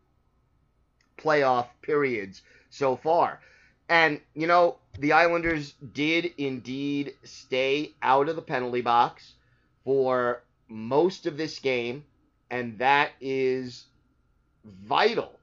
playoff 1.18 1.66
periods 1.82 2.42
so 2.70 2.96
far. 2.96 3.40
And, 3.88 4.20
you 4.34 4.46
know, 4.46 4.78
the 4.98 5.12
Islanders 5.12 5.74
did 5.92 6.32
indeed 6.38 7.14
stay 7.24 7.92
out 8.00 8.28
of 8.28 8.36
the 8.36 8.42
penalty 8.42 8.80
box 8.80 9.34
for 9.84 10.42
most 10.68 11.26
of 11.26 11.36
this 11.36 11.58
game 11.58 12.04
and 12.50 12.78
that 12.78 13.12
is 13.20 13.86
vital 14.64 15.38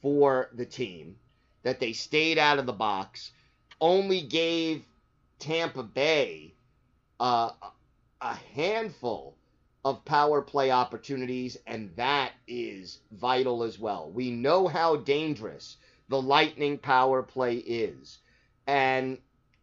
for 0.00 0.50
the 0.54 0.64
team 0.64 1.16
that 1.64 1.80
they 1.80 1.92
stayed 1.92 2.38
out 2.38 2.60
of 2.60 2.66
the 2.66 2.72
box, 2.72 3.32
only 3.80 4.20
gave 4.20 4.84
Tampa 5.40 5.82
Bay 5.82 6.54
uh, 7.18 7.50
a 8.20 8.34
handful 8.54 9.36
of 9.84 10.04
power 10.04 10.40
play 10.40 10.70
opportunities, 10.70 11.58
and 11.66 11.90
that 11.96 12.32
is 12.46 13.00
vital 13.10 13.64
as 13.64 13.78
well. 13.78 14.10
We 14.10 14.30
know 14.30 14.68
how 14.68 14.96
dangerous 14.96 15.76
the 16.08 16.22
Lightning 16.22 16.78
power 16.78 17.22
play 17.22 17.56
is. 17.56 18.18
And 18.66 19.18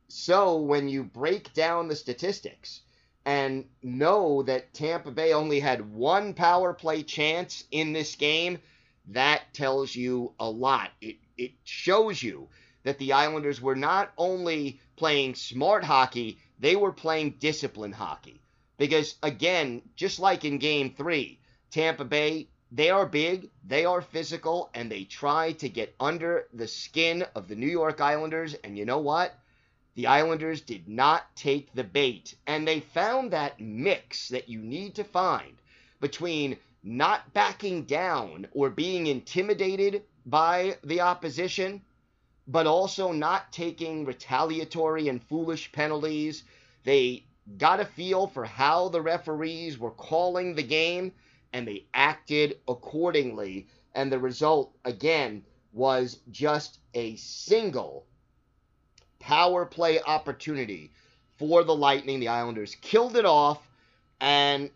so 0.09 0.57
when 0.57 0.89
you 0.89 1.03
break 1.03 1.53
down 1.53 1.87
the 1.87 1.95
statistics, 1.95 2.81
and 3.25 3.65
know 3.83 4.43
that 4.43 4.73
Tampa 4.73 5.11
Bay 5.11 5.33
only 5.33 5.59
had 5.59 5.93
one 5.93 6.33
power 6.33 6.73
play 6.73 7.03
chance 7.03 7.63
in 7.71 7.93
this 7.93 8.15
game, 8.15 8.57
that 9.09 9.53
tells 9.53 9.95
you 9.95 10.33
a 10.39 10.49
lot. 10.49 10.89
It, 11.01 11.17
it 11.41 11.51
shows 11.63 12.21
you 12.21 12.47
that 12.83 12.99
the 12.99 13.13
Islanders 13.13 13.61
were 13.61 13.75
not 13.75 14.11
only 14.17 14.79
playing 14.95 15.35
smart 15.35 15.83
hockey, 15.83 16.37
they 16.59 16.75
were 16.75 16.91
playing 16.91 17.37
disciplined 17.39 17.95
hockey. 17.95 18.39
Because, 18.77 19.15
again, 19.23 19.81
just 19.95 20.19
like 20.19 20.45
in 20.45 20.57
game 20.57 20.93
three, 20.95 21.39
Tampa 21.71 22.05
Bay, 22.05 22.47
they 22.71 22.89
are 22.89 23.05
big, 23.05 23.49
they 23.65 23.85
are 23.85 24.01
physical, 24.01 24.69
and 24.73 24.89
they 24.89 25.03
try 25.03 25.51
to 25.53 25.69
get 25.69 25.95
under 25.99 26.47
the 26.53 26.67
skin 26.67 27.25
of 27.35 27.47
the 27.47 27.55
New 27.55 27.67
York 27.69 27.99
Islanders. 28.01 28.53
And 28.63 28.77
you 28.77 28.85
know 28.85 28.99
what? 28.99 29.37
The 29.95 30.07
Islanders 30.07 30.61
did 30.61 30.87
not 30.87 31.35
take 31.35 31.73
the 31.73 31.83
bait. 31.83 32.35
And 32.47 32.67
they 32.67 32.79
found 32.79 33.31
that 33.31 33.59
mix 33.59 34.29
that 34.29 34.47
you 34.47 34.59
need 34.59 34.95
to 34.95 35.03
find 35.03 35.57
between 35.99 36.57
not 36.83 37.33
backing 37.33 37.83
down 37.83 38.47
or 38.53 38.69
being 38.69 39.07
intimidated 39.07 40.03
by 40.25 40.77
the 40.83 41.01
opposition, 41.01 41.81
but 42.47 42.67
also 42.67 43.11
not 43.11 43.51
taking 43.51 44.05
retaliatory 44.05 45.07
and 45.07 45.23
foolish 45.23 45.71
penalties. 45.71 46.43
They 46.83 47.25
got 47.57 47.79
a 47.79 47.85
feel 47.85 48.27
for 48.27 48.45
how 48.45 48.89
the 48.89 49.01
referees 49.01 49.77
were 49.77 49.91
calling 49.91 50.55
the 50.55 50.63
game 50.63 51.13
and 51.53 51.67
they 51.67 51.85
acted 51.93 52.59
accordingly. 52.67 53.67
And 53.93 54.11
the 54.11 54.19
result, 54.19 54.73
again, 54.85 55.43
was 55.73 56.19
just 56.31 56.79
a 56.93 57.15
single 57.17 58.05
power 59.19 59.65
play 59.65 60.01
opportunity 60.01 60.91
for 61.37 61.63
the 61.63 61.75
Lightning. 61.75 62.19
The 62.19 62.29
Islanders 62.29 62.75
killed 62.75 63.15
it 63.17 63.25
off, 63.25 63.59
and 64.19 64.69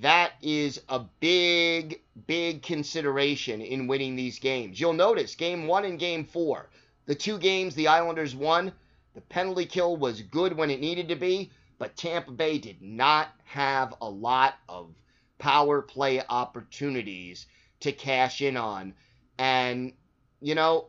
that 0.00 0.32
is 0.40 0.80
a 0.88 1.00
big, 1.20 2.00
big 2.26 2.62
consideration 2.62 3.60
in 3.60 3.86
winning 3.86 4.14
these 4.16 4.38
games. 4.38 4.80
You'll 4.80 4.92
notice 4.92 5.34
game 5.34 5.66
one 5.66 5.84
and 5.84 5.98
game 5.98 6.24
four, 6.24 6.70
the 7.06 7.14
two 7.14 7.38
games 7.38 7.74
the 7.74 7.88
Islanders 7.88 8.34
won, 8.34 8.72
the 9.14 9.20
penalty 9.22 9.66
kill 9.66 9.96
was 9.96 10.22
good 10.22 10.56
when 10.56 10.70
it 10.70 10.80
needed 10.80 11.08
to 11.08 11.16
be, 11.16 11.50
but 11.78 11.96
Tampa 11.96 12.30
Bay 12.30 12.58
did 12.58 12.80
not 12.80 13.28
have 13.44 13.94
a 14.00 14.08
lot 14.08 14.54
of 14.68 14.94
power 15.38 15.82
play 15.82 16.22
opportunities 16.28 17.46
to 17.80 17.90
cash 17.90 18.40
in 18.40 18.56
on. 18.56 18.94
And, 19.38 19.92
you 20.40 20.54
know, 20.54 20.86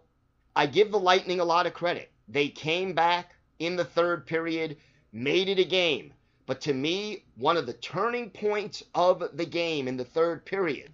I 0.56 0.68
give 0.68 0.92
the 0.92 1.00
Lightning 1.00 1.40
a 1.40 1.46
lot 1.46 1.66
of 1.66 1.74
credit. 1.74 2.12
They 2.28 2.50
came 2.50 2.94
back 2.94 3.36
in 3.58 3.76
the 3.76 3.86
third 3.86 4.28
period, 4.28 4.78
made 5.12 5.50
it 5.50 5.58
a 5.58 5.66
game. 5.66 6.14
But 6.46 6.62
to 6.62 6.74
me, 6.74 7.24
one 7.36 7.56
of 7.56 7.66
the 7.66 7.74
turning 7.74 8.30
points 8.30 8.84
of 8.94 9.24
the 9.38 9.46
game 9.46 9.88
in 9.88 9.96
the 9.96 10.06
third 10.06 10.46
period 10.46 10.94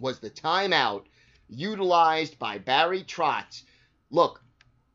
was 0.00 0.18
the 0.18 0.30
timeout 0.30 1.04
utilized 1.48 2.38
by 2.38 2.58
Barry 2.58 3.04
Trotz. 3.04 3.62
Look, 4.10 4.42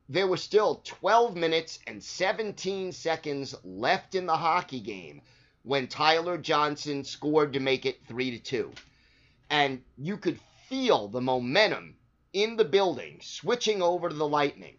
there 0.09 0.27
were 0.27 0.37
still 0.37 0.81
12 0.83 1.35
minutes 1.35 1.79
and 1.87 2.03
17 2.03 2.91
seconds 2.91 3.55
left 3.63 4.15
in 4.15 4.25
the 4.25 4.37
hockey 4.37 4.81
game 4.81 5.21
when 5.63 5.87
Tyler 5.87 6.37
Johnson 6.37 7.03
scored 7.05 7.53
to 7.53 7.59
make 7.59 7.85
it 7.85 8.05
3 8.05 8.31
to 8.31 8.39
2. 8.39 8.71
And 9.49 9.81
you 9.97 10.17
could 10.17 10.39
feel 10.67 11.07
the 11.07 11.21
momentum 11.21 11.95
in 12.33 12.57
the 12.57 12.65
building 12.65 13.19
switching 13.21 13.81
over 13.81 14.09
to 14.09 14.15
the 14.15 14.27
Lightning. 14.27 14.75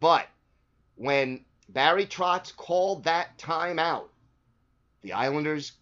But 0.00 0.26
when 0.96 1.44
Barry 1.68 2.06
Trotz 2.06 2.50
called 2.56 3.04
that 3.04 3.36
timeout, 3.38 4.08
the 5.02 5.12
Islanders 5.12 5.72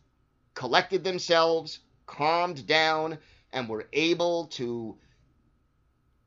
collected 0.55 1.05
themselves, 1.05 1.79
calmed 2.07 2.67
down, 2.67 3.19
and 3.53 3.69
were 3.69 3.89
able 3.93 4.47
to 4.47 4.99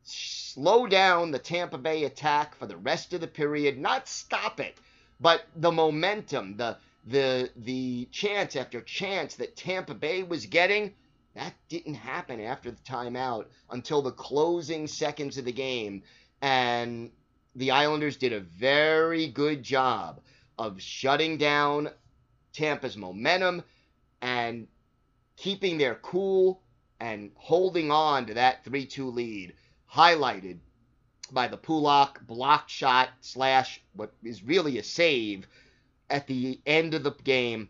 slow 0.03 0.87
down 0.87 1.31
the 1.31 1.39
Tampa 1.39 1.77
Bay 1.77 2.05
attack 2.05 2.55
for 2.55 2.65
the 2.65 2.77
rest 2.77 3.13
of 3.13 3.21
the 3.21 3.27
period, 3.27 3.77
not 3.77 4.07
stop 4.07 4.59
it, 4.59 4.77
but 5.19 5.45
the 5.55 5.71
momentum, 5.71 6.55
the 6.57 6.77
the 7.05 7.49
the 7.55 8.05
chance 8.11 8.55
after 8.55 8.81
chance 8.81 9.35
that 9.35 9.55
Tampa 9.55 9.93
Bay 9.93 10.23
was 10.23 10.45
getting, 10.45 10.93
that 11.35 11.53
didn't 11.67 11.95
happen 11.95 12.39
after 12.41 12.71
the 12.71 12.81
timeout 12.81 13.45
until 13.69 14.01
the 14.01 14.11
closing 14.11 14.87
seconds 14.87 15.37
of 15.37 15.45
the 15.45 15.51
game. 15.51 16.03
And 16.41 17.11
the 17.59 17.71
Islanders 17.71 18.15
did 18.15 18.31
a 18.31 18.39
very 18.39 19.27
good 19.27 19.63
job 19.63 20.21
of 20.57 20.81
shutting 20.81 21.37
down 21.37 21.89
Tampa's 22.53 22.95
momentum 22.95 23.63
and 24.21 24.65
keeping 25.35 25.77
their 25.77 25.95
cool 25.95 26.61
and 27.01 27.31
holding 27.35 27.91
on 27.91 28.25
to 28.27 28.33
that 28.35 28.63
3 28.63 28.85
2 28.85 29.11
lead, 29.11 29.53
highlighted 29.93 30.59
by 31.31 31.49
the 31.49 31.57
Pulock 31.57 32.25
block 32.25 32.69
shot 32.69 33.09
slash 33.19 33.81
what 33.93 34.13
is 34.23 34.41
really 34.41 34.77
a 34.77 34.83
save 34.83 35.45
at 36.09 36.27
the 36.27 36.61
end 36.65 36.93
of 36.93 37.03
the 37.03 37.11
game 37.25 37.67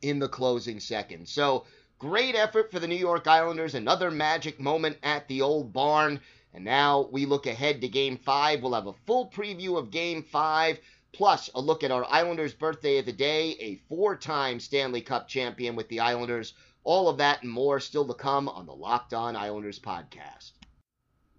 in 0.00 0.20
the 0.20 0.28
closing 0.28 0.80
seconds. 0.80 1.30
So 1.30 1.66
great 1.98 2.34
effort 2.34 2.70
for 2.70 2.80
the 2.80 2.88
New 2.88 2.96
York 2.96 3.26
Islanders. 3.26 3.74
Another 3.74 4.10
magic 4.10 4.58
moment 4.58 4.96
at 5.02 5.28
the 5.28 5.42
old 5.42 5.70
barn. 5.70 6.18
And 6.54 6.64
now 6.64 7.08
we 7.10 7.24
look 7.24 7.46
ahead 7.46 7.80
to 7.80 7.88
game 7.88 8.18
five. 8.18 8.62
We'll 8.62 8.74
have 8.74 8.86
a 8.86 8.92
full 8.92 9.30
preview 9.30 9.78
of 9.78 9.90
game 9.90 10.22
five, 10.22 10.78
plus 11.12 11.48
a 11.54 11.60
look 11.60 11.82
at 11.82 11.90
our 11.90 12.04
Islanders' 12.04 12.52
birthday 12.52 12.98
of 12.98 13.06
the 13.06 13.12
day, 13.12 13.56
a 13.58 13.76
four 13.88 14.16
time 14.16 14.60
Stanley 14.60 15.00
Cup 15.00 15.28
champion 15.28 15.76
with 15.76 15.88
the 15.88 16.00
Islanders. 16.00 16.52
All 16.84 17.08
of 17.08 17.18
that 17.18 17.42
and 17.42 17.50
more 17.50 17.80
still 17.80 18.06
to 18.06 18.14
come 18.14 18.48
on 18.48 18.66
the 18.66 18.74
Locked 18.74 19.14
On 19.14 19.34
Islanders 19.34 19.78
podcast. 19.78 20.52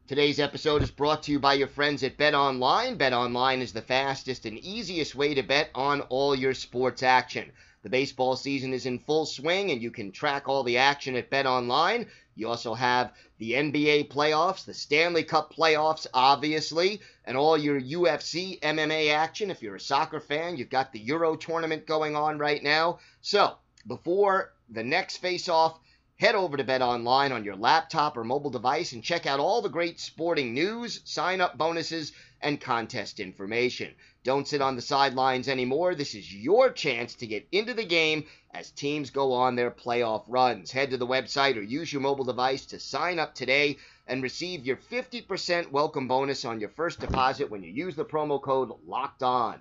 Today's 0.06 0.40
episode 0.40 0.82
is 0.82 0.92
brought 0.92 1.24
to 1.24 1.32
you 1.32 1.40
by 1.40 1.54
your 1.54 1.68
friends 1.68 2.04
at 2.04 2.18
Bet 2.18 2.34
Online. 2.34 2.96
Bet 2.96 3.14
Online 3.14 3.62
is 3.62 3.72
the 3.72 3.82
fastest 3.82 4.46
and 4.46 4.60
easiest 4.60 5.16
way 5.16 5.34
to 5.34 5.44
bet 5.44 5.70
on 5.74 6.02
all 6.02 6.36
your 6.36 6.54
sports 6.54 7.04
action. 7.04 7.52
The 7.84 7.90
baseball 7.90 8.36
season 8.36 8.74
is 8.74 8.86
in 8.86 9.00
full 9.00 9.26
swing 9.26 9.72
and 9.72 9.82
you 9.82 9.92
can 9.92 10.12
track 10.12 10.48
all 10.48 10.64
the 10.64 10.78
action 10.78 11.16
at 11.16 11.30
Bet 11.30 11.46
Online. 11.46 12.08
You 12.36 12.50
also 12.50 12.74
have 12.74 13.14
the 13.38 13.54
NBA 13.54 14.10
playoffs, 14.10 14.66
the 14.66 14.74
Stanley 14.74 15.24
Cup 15.24 15.54
playoffs, 15.54 16.08
obviously, 16.14 17.02
and 17.26 17.38
all 17.38 17.58
your 17.58 17.80
UFC, 17.80 18.60
MMA 18.62 19.14
action. 19.14 19.52
If 19.52 19.62
you're 19.62 19.76
a 19.76 19.80
soccer 19.80 20.20
fan, 20.20 20.58
you've 20.58 20.70
got 20.70 20.92
the 20.92 21.00
Euro 21.00 21.36
tournament 21.36 21.86
going 21.86 22.16
on 22.16 22.40
right 22.40 22.64
now. 22.64 23.00
So, 23.22 23.56
before 23.86 24.54
the 24.70 24.84
next 24.84 25.18
face 25.18 25.48
off, 25.48 25.80
Head 26.24 26.36
over 26.36 26.56
to 26.56 26.64
Bet 26.64 26.82
Online 26.82 27.32
on 27.32 27.44
your 27.44 27.56
laptop 27.56 28.16
or 28.16 28.24
mobile 28.24 28.52
device 28.52 28.94
and 28.94 29.04
check 29.04 29.26
out 29.26 29.40
all 29.40 29.62
the 29.62 29.68
great 29.68 30.00
sporting 30.00 30.54
news, 30.54 31.02
sign 31.04 31.42
up 31.42 31.58
bonuses, 31.58 32.14
and 32.44 32.62
contest 32.62 33.20
information. 33.20 33.96
Don't 34.24 34.48
sit 34.48 34.62
on 34.62 34.76
the 34.76 34.82
sidelines 34.82 35.48
anymore. 35.48 35.96
This 35.96 36.14
is 36.14 36.34
your 36.34 36.70
chance 36.70 37.16
to 37.16 37.28
get 37.28 37.48
into 37.52 37.74
the 37.74 37.86
game 37.86 38.26
as 38.54 38.70
teams 38.70 39.10
go 39.10 39.34
on 39.34 39.56
their 39.56 39.72
playoff 39.72 40.26
runs. 40.28 40.72
Head 40.72 40.92
to 40.92 40.98
the 40.98 41.08
website 41.08 41.58
or 41.58 41.62
use 41.62 41.92
your 41.92 42.02
mobile 42.02 42.26
device 42.26 42.66
to 42.68 42.80
sign 42.80 43.18
up 43.18 43.34
today 43.34 43.78
and 44.08 44.22
receive 44.22 44.66
your 44.66 44.78
50% 44.78 45.72
welcome 45.72 46.08
bonus 46.08 46.46
on 46.46 46.60
your 46.60 46.70
first 46.70 47.00
deposit 47.00 47.50
when 47.50 47.64
you 47.64 47.72
use 47.72 47.96
the 47.96 48.06
promo 48.06 48.42
code 48.42 48.72
LOCKED 48.86 49.24
ON. 49.24 49.60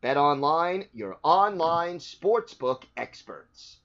Bet 0.00 0.16
Online, 0.16 0.84
your 0.92 1.18
online 1.22 1.98
sportsbook 1.98 2.82
experts. 2.96 3.78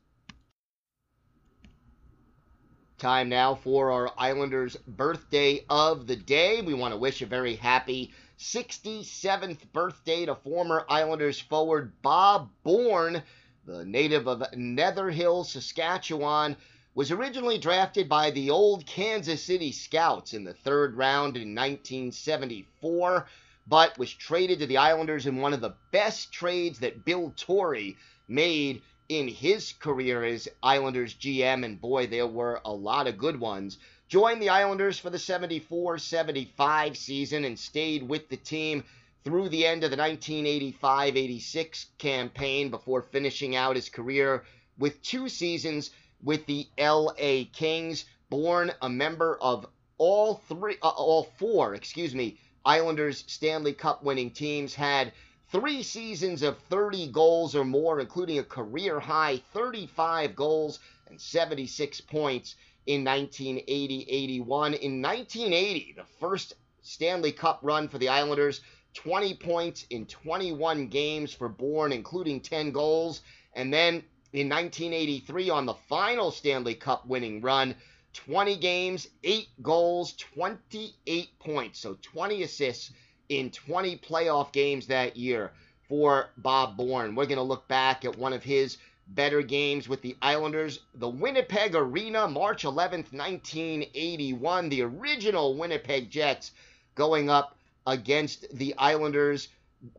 Time 3.00 3.28
now 3.28 3.56
for 3.56 3.92
our 3.92 4.12
Islanders' 4.18 4.78
birthday 4.88 5.66
of 5.70 6.08
the 6.08 6.16
day. 6.16 6.62
We 6.62 6.74
want 6.74 6.94
to 6.94 6.98
wish 6.98 7.22
a 7.22 7.26
very 7.26 7.56
happy 7.56 8.14
67th 8.44 9.72
birthday 9.72 10.26
to 10.26 10.36
former 10.36 10.86
Islanders 10.90 11.40
forward 11.40 11.94
Bob 12.02 12.50
Bourne, 12.64 13.24
the 13.66 13.86
native 13.86 14.28
of 14.28 14.42
Netherhill, 14.52 15.46
Saskatchewan. 15.46 16.58
Was 16.94 17.10
originally 17.10 17.58
drafted 17.58 18.10
by 18.10 18.32
the 18.32 18.50
old 18.50 18.86
Kansas 18.86 19.42
City 19.42 19.72
Scouts 19.72 20.34
in 20.34 20.44
the 20.44 20.54
third 20.54 20.96
round 20.96 21.38
in 21.38 21.56
1974, 21.56 23.28
but 23.66 23.98
was 23.98 24.14
traded 24.14 24.60
to 24.60 24.68
the 24.68 24.78
Islanders 24.78 25.26
in 25.26 25.38
one 25.38 25.54
of 25.54 25.62
the 25.62 25.76
best 25.92 26.34
trades 26.34 26.80
that 26.80 27.06
Bill 27.06 27.34
Torrey 27.38 27.96
made 28.28 28.82
in 29.08 29.30
his 29.30 29.72
career 29.72 30.24
as 30.24 30.50
Islanders 30.62 31.14
GM, 31.16 31.64
and 31.64 31.80
boy, 31.80 32.08
there 32.08 32.28
were 32.28 32.62
a 32.66 32.74
lot 32.74 33.08
of 33.08 33.18
good 33.18 33.40
ones. 33.40 33.78
Joined 34.14 34.44
the 34.44 34.50
Islanders 34.50 35.00
for 35.00 35.10
the 35.10 35.18
74 35.18 35.98
75 35.98 36.96
season 36.96 37.46
and 37.46 37.58
stayed 37.58 38.08
with 38.08 38.30
the 38.30 38.38
team 38.38 38.84
through 39.24 39.50
the 39.50 39.66
end 39.66 39.84
of 39.84 39.90
the 39.90 39.98
1985 39.98 41.18
86 41.18 41.88
campaign 41.98 42.70
before 42.70 43.02
finishing 43.02 43.56
out 43.56 43.76
his 43.76 43.90
career 43.90 44.44
with 44.78 45.02
two 45.02 45.28
seasons 45.30 45.90
with 46.22 46.46
the 46.46 46.68
LA 46.78 47.46
Kings. 47.54 48.06
Bourne 48.30 48.72
a 48.84 48.88
member 48.88 49.36
of 49.42 49.66
all 49.98 50.36
three, 50.48 50.78
uh, 50.84 50.90
all 50.90 51.24
four, 51.40 51.74
excuse 51.74 52.14
me, 52.14 52.38
Islanders 52.64 53.24
Stanley 53.26 53.74
Cup 53.74 54.04
winning 54.04 54.30
teams 54.30 54.76
had 54.76 55.12
Three 55.54 55.84
seasons 55.84 56.42
of 56.42 56.58
30 56.70 57.12
goals 57.12 57.56
or 57.56 57.64
more, 57.64 58.00
including 58.00 58.40
a 58.40 58.44
career 58.44 59.00
high 59.00 59.38
35 59.54 60.36
goals 60.36 60.80
and 61.08 61.22
76 61.22 62.02
points 62.02 62.56
in 62.86 63.04
1980 63.04 64.06
81. 64.10 64.74
In 64.76 65.02
1980, 65.02 65.94
the 65.98 66.06
first 66.20 66.54
Stanley 66.82 67.32
Cup 67.32 67.60
run 67.62 67.88
for 67.88 67.98
the 67.98 68.10
Islanders, 68.10 68.62
20 68.94 69.36
points 69.36 69.86
in 69.90 70.06
21 70.06 70.88
games 70.88 71.34
for 71.34 71.50
Bourne, 71.50 71.92
including 71.92 72.42
10 72.42 72.72
goals. 72.72 73.22
And 73.54 73.74
then 73.74 74.04
in 74.34 74.50
1983, 74.50 75.50
on 75.50 75.66
the 75.66 75.76
final 75.88 76.32
Stanley 76.32 76.76
Cup 76.76 77.06
winning 77.06 77.42
run, 77.42 77.76
20 78.14 78.58
games, 78.58 79.08
8 79.24 79.48
goals, 79.62 80.14
28 80.14 81.40
points. 81.40 81.80
So 81.80 81.98
20 82.02 82.44
assists 82.44 82.92
in 83.30 83.50
20 83.52 83.98
playoff 83.98 84.52
games 84.52 84.88
that 84.88 85.18
year 85.18 85.52
for 85.88 86.30
Bob 86.38 86.78
Bourne. 86.78 87.16
We're 87.16 87.26
going 87.26 87.38
to 87.38 87.44
look 87.44 87.68
back 87.68 88.06
at 88.06 88.18
one 88.18 88.34
of 88.34 88.44
his 88.44 88.78
better 89.08 89.42
games 89.42 89.88
with 89.90 90.02
the 90.02 90.16
Islanders. 90.22 90.80
The 90.96 91.10
Winnipeg 91.10 91.76
Arena, 91.76 92.28
March 92.28 92.64
11th, 92.64 93.14
1981. 93.14 94.70
The 94.70 94.82
original 94.82 95.56
Winnipeg 95.56 96.10
Jets 96.10 96.52
going 96.96 97.30
up 97.30 97.58
against 97.86 98.46
the 98.56 98.76
Islanders. 98.78 99.50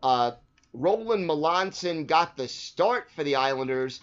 Uh, 0.03 0.33
Roland 0.73 1.29
Melanson 1.29 2.07
got 2.07 2.37
the 2.37 2.49
start 2.49 3.11
for 3.11 3.23
the 3.23 3.37
Islanders 3.37 4.01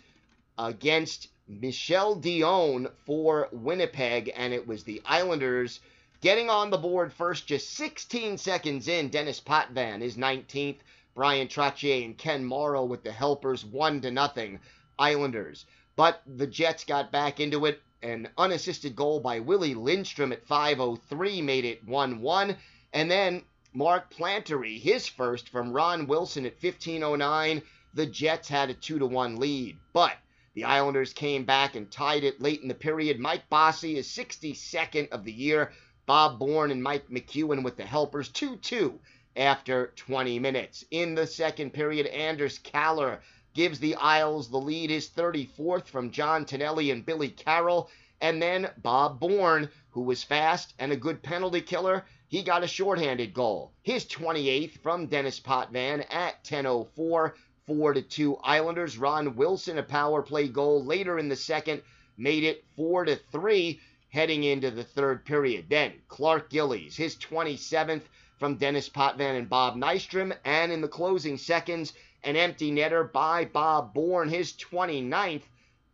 against 0.57 1.27
Michel 1.47 2.15
Dion 2.15 2.87
for 3.05 3.49
Winnipeg, 3.51 4.31
and 4.35 4.53
it 4.53 4.65
was 4.65 4.83
the 4.83 5.01
Islanders 5.05 5.79
getting 6.21 6.49
on 6.49 6.69
the 6.69 6.77
board 6.77 7.11
first, 7.11 7.47
just 7.47 7.71
16 7.71 8.37
seconds 8.37 8.87
in. 8.87 9.09
Denis 9.09 9.39
Potvin 9.39 10.01
is 10.01 10.15
19th. 10.15 10.77
Bryan 11.13 11.49
Trottier 11.49 12.05
and 12.05 12.17
Ken 12.17 12.45
Morrow 12.45 12.85
with 12.85 13.03
the 13.03 13.11
helpers, 13.11 13.65
one 13.65 13.99
to 14.01 14.11
nothing. 14.11 14.61
Islanders. 15.01 15.65
But 15.95 16.21
the 16.27 16.47
Jets 16.47 16.83
got 16.85 17.11
back 17.11 17.39
into 17.39 17.65
it. 17.65 17.81
An 18.03 18.29
unassisted 18.37 18.95
goal 18.95 19.19
by 19.19 19.39
Willy 19.39 19.73
Lindstrom 19.73 20.31
at 20.31 20.47
5:03 20.47 21.43
made 21.43 21.65
it 21.65 21.85
1-1, 21.85 22.57
and 22.93 23.11
then 23.11 23.43
Mark 23.73 24.09
Plantery, 24.11 24.79
his 24.79 25.07
first 25.07 25.49
from 25.49 25.71
Ron 25.71 26.07
Wilson 26.07 26.45
at 26.45 26.59
15:09. 26.59 27.61
The 27.93 28.05
Jets 28.05 28.47
had 28.47 28.69
a 28.69 28.73
2-1 28.73 29.37
lead, 29.37 29.77
but 29.93 30.17
the 30.53 30.63
Islanders 30.63 31.13
came 31.13 31.45
back 31.45 31.75
and 31.75 31.91
tied 31.91 32.23
it 32.23 32.41
late 32.41 32.61
in 32.61 32.67
the 32.67 32.73
period. 32.73 33.19
Mike 33.19 33.49
Bossy 33.49 33.97
is 33.97 34.07
62nd 34.07 35.09
of 35.09 35.23
the 35.23 35.31
year. 35.31 35.71
Bob 36.05 36.39
Bourne 36.39 36.71
and 36.71 36.81
Mike 36.81 37.07
McEwen 37.09 37.63
with 37.63 37.77
the 37.77 37.85
helpers 37.85 38.29
2-2 38.29 38.99
after 39.35 39.93
20 39.95 40.39
minutes. 40.39 40.83
In 40.91 41.15
the 41.15 41.27
second 41.27 41.71
period, 41.71 42.07
Anders 42.07 42.59
Kallur 42.59 43.19
gives 43.53 43.79
the 43.79 43.95
Isles 43.95 44.49
the 44.49 44.57
lead, 44.57 44.89
his 44.89 45.09
34th 45.09 45.87
from 45.87 46.11
John 46.11 46.45
Tonelli 46.45 46.91
and 46.91 47.05
Billy 47.05 47.29
Carroll. 47.29 47.89
And 48.21 48.41
then 48.41 48.69
Bob 48.77 49.19
Bourne, 49.19 49.69
who 49.89 50.01
was 50.01 50.23
fast 50.23 50.73
and 50.79 50.91
a 50.91 50.97
good 50.97 51.23
penalty 51.23 51.61
killer, 51.61 52.05
he 52.27 52.43
got 52.43 52.63
a 52.63 52.67
shorthanded 52.67 53.33
goal. 53.33 53.73
His 53.81 54.05
28th 54.05 54.81
from 54.81 55.07
Denis 55.07 55.39
Potvin 55.39 56.01
at 56.09 56.43
10:04, 56.43 57.33
4 57.67 57.93
to 57.93 58.01
2 58.01 58.37
Islanders. 58.37 58.97
Ron 58.97 59.35
Wilson 59.35 59.77
a 59.77 59.83
power 59.83 60.21
play 60.21 60.47
goal 60.47 60.83
later 60.83 61.19
in 61.19 61.29
the 61.29 61.35
second 61.35 61.81
made 62.17 62.43
it 62.43 62.63
4 62.75 63.05
to 63.05 63.15
3 63.31 63.79
heading 64.09 64.43
into 64.43 64.69
the 64.71 64.83
third 64.83 65.25
period. 65.25 65.65
Then 65.69 65.93
Clark 66.07 66.49
Gillies, 66.49 66.95
his 66.95 67.15
27th 67.15 68.03
from 68.37 68.55
Denis 68.55 68.89
Potvin 68.89 69.35
and 69.35 69.49
Bob 69.49 69.75
Nystrom, 69.75 70.35
and 70.45 70.71
in 70.71 70.81
the 70.81 70.87
closing 70.87 71.37
seconds, 71.37 71.93
an 72.23 72.35
empty 72.35 72.71
netter 72.71 73.11
by 73.11 73.45
Bob 73.45 73.93
Bourne, 73.93 74.29
his 74.29 74.53
29th. 74.53 75.43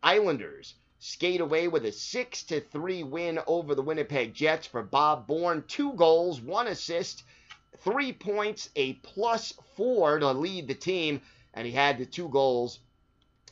Islanders 0.02 0.74
skate 0.98 1.40
away 1.40 1.68
with 1.68 1.84
a 1.84 1.92
6 1.92 2.42
to 2.44 2.60
3 2.60 3.02
win 3.04 3.38
over 3.46 3.74
the 3.74 3.82
Winnipeg 3.82 4.34
Jets 4.34 4.66
for 4.66 4.82
Bob 4.82 5.26
Bourne. 5.26 5.64
Two 5.68 5.92
goals, 5.94 6.40
one 6.40 6.66
assist, 6.66 7.24
three 7.78 8.12
points, 8.12 8.70
a 8.76 8.94
plus 8.94 9.54
four 9.76 10.18
to 10.18 10.32
lead 10.32 10.68
the 10.68 10.74
team, 10.74 11.20
and 11.54 11.66
he 11.66 11.72
had 11.72 11.98
the 11.98 12.06
two 12.06 12.28
goals 12.28 12.80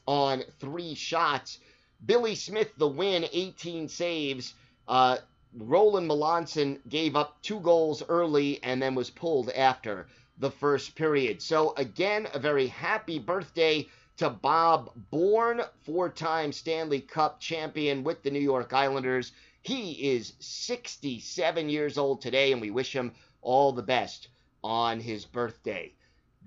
on 0.07 0.43
three 0.59 0.95
shots. 0.95 1.59
Billy 2.05 2.35
Smith, 2.35 2.73
the 2.77 2.89
win, 2.89 3.27
18 3.33 3.89
saves. 3.89 4.55
Uh, 4.87 5.19
Roland 5.55 6.09
Melanson 6.09 6.79
gave 6.89 7.17
up 7.17 7.41
two 7.43 7.61
goals 7.61 8.03
early 8.09 8.63
and 8.63 8.83
then 8.83 8.95
was 8.95 9.11
pulled 9.11 9.51
after 9.51 10.07
the 10.39 10.51
first 10.51 10.95
period. 10.95 11.41
So, 11.43 11.75
again, 11.77 12.29
a 12.35 12.39
very 12.39 12.67
happy 12.67 13.19
birthday 13.19 13.87
to 14.19 14.31
Bob 14.31 14.91
Bourne, 15.11 15.63
four 15.85 16.09
time 16.09 16.53
Stanley 16.53 17.01
Cup 17.01 17.41
champion 17.41 18.03
with 18.03 18.23
the 18.23 18.31
New 18.31 18.41
York 18.41 18.73
Islanders. 18.73 19.33
He 19.63 20.13
is 20.13 20.35
67 20.39 21.69
years 21.69 21.99
old 21.99 22.21
today, 22.21 22.53
and 22.53 22.61
we 22.61 22.71
wish 22.71 22.95
him 22.95 23.13
all 23.43 23.73
the 23.73 23.83
best 23.83 24.29
on 24.63 25.01
his 25.01 25.25
birthday. 25.25 25.93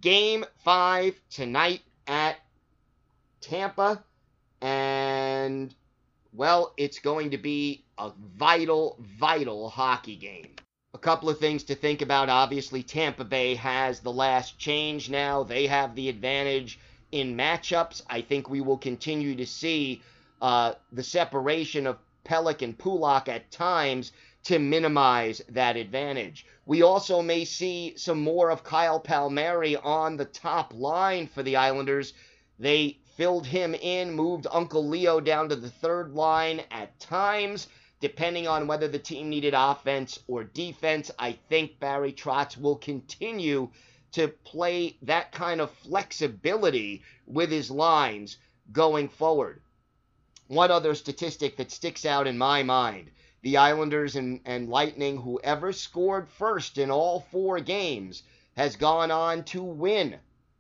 Game 0.02 0.46
five 0.64 1.20
tonight 1.30 1.82
at 2.08 2.38
Tampa, 3.42 4.04
and 4.62 5.74
well, 6.34 6.74
it's 6.78 7.00
going 7.00 7.32
to 7.32 7.38
be 7.38 7.84
a 7.98 8.12
vital, 8.38 8.98
vital 9.00 9.70
hockey 9.70 10.16
game. 10.16 10.56
A 10.92 10.98
couple 10.98 11.30
of 11.30 11.38
things 11.38 11.64
to 11.66 11.76
think 11.76 12.02
about. 12.02 12.30
Obviously, 12.30 12.82
Tampa 12.82 13.24
Bay 13.24 13.54
has 13.54 14.00
the 14.00 14.12
last 14.12 14.58
change 14.58 15.08
now. 15.08 15.44
They 15.44 15.68
have 15.68 15.94
the 15.94 16.10
advantage 16.10 16.80
in 17.12 17.38
matchups. 17.38 18.02
I 18.10 18.22
think 18.22 18.50
we 18.50 18.62
will 18.62 18.80
continue 18.80 19.36
to 19.36 19.46
see 19.46 20.02
uh, 20.42 20.74
the 20.92 21.04
separation 21.04 21.86
of 21.86 22.00
Pelech 22.26 22.64
and 22.64 22.76
Pulock 22.76 23.30
at 23.30 23.52
times 23.52 24.14
to 24.46 24.58
minimize 24.58 25.44
that 25.50 25.78
advantage. 25.78 26.48
We 26.66 26.82
also 26.82 27.22
may 27.22 27.46
see 27.46 27.94
some 27.96 28.22
more 28.22 28.50
of 28.50 28.64
Kyle 28.64 29.00
Palmieri 29.00 29.76
on 29.76 30.18
the 30.18 30.26
top 30.26 30.74
line 30.74 31.28
for 31.28 31.44
the 31.44 31.56
Islanders. 31.56 32.14
They 32.58 32.98
filled 33.16 33.46
him 33.46 33.76
in, 33.76 34.14
moved 34.14 34.48
Uncle 34.50 34.88
Leo 34.88 35.20
down 35.20 35.50
to 35.50 35.56
the 35.56 35.70
third 35.70 36.14
line 36.16 36.62
at 36.72 37.00
times 37.00 37.68
depending 38.00 38.48
on 38.48 38.68
whether 38.68 38.88
the 38.88 39.00
team 39.00 39.30
needed 39.30 39.54
offense 39.56 40.20
or 40.28 40.44
defense. 40.44 41.12
I 41.20 41.34
think 41.50 41.80
Barry 41.80 42.14
Trotz 42.14 42.58
will 42.58 42.78
continue 42.78 43.70
to 44.12 44.28
play 44.28 44.98
that 45.04 45.32
kind 45.32 45.62
of 45.62 45.72
flexibility 45.72 47.04
with 47.28 47.52
his 47.52 47.70
lines 47.70 48.38
going 48.72 49.10
forward. 49.10 49.62
One 50.48 50.72
other 50.72 50.96
statistic 50.96 51.58
that 51.58 51.72
sticks 51.72 52.06
out 52.06 52.28
in 52.28 52.38
my 52.38 52.64
mind 52.64 53.12
the 53.42 53.58
Islanders 53.58 54.16
and, 54.16 54.42
and 54.46 54.70
Lightning, 54.70 55.18
whoever 55.18 55.72
scored 55.72 56.28
first 56.28 56.78
in 56.78 56.92
all 56.92 57.22
four 57.32 57.60
games, 57.62 58.24
has 58.58 58.76
gone 58.76 59.12
on 59.12 59.44
to 59.46 59.64
win 59.64 60.18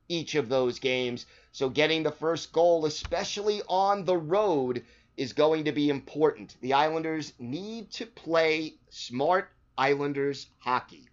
each 0.07 0.35
of 0.35 0.47
those 0.47 0.79
games. 0.79 1.25
So 1.51 1.69
getting 1.69 2.03
the 2.03 2.11
first 2.11 2.53
goal, 2.53 2.85
especially 2.85 3.61
on 3.67 4.05
the 4.05 4.17
road, 4.17 4.85
is 5.19 5.33
going 5.33 5.65
to 5.65 5.73
be 5.73 5.89
important. 5.89 6.55
The 6.61 6.71
Islanders 6.71 7.33
need 7.39 7.91
to 7.91 8.05
play 8.05 8.75
smart 8.89 9.49
Islanders 9.77 10.47
hockey. 10.59 11.09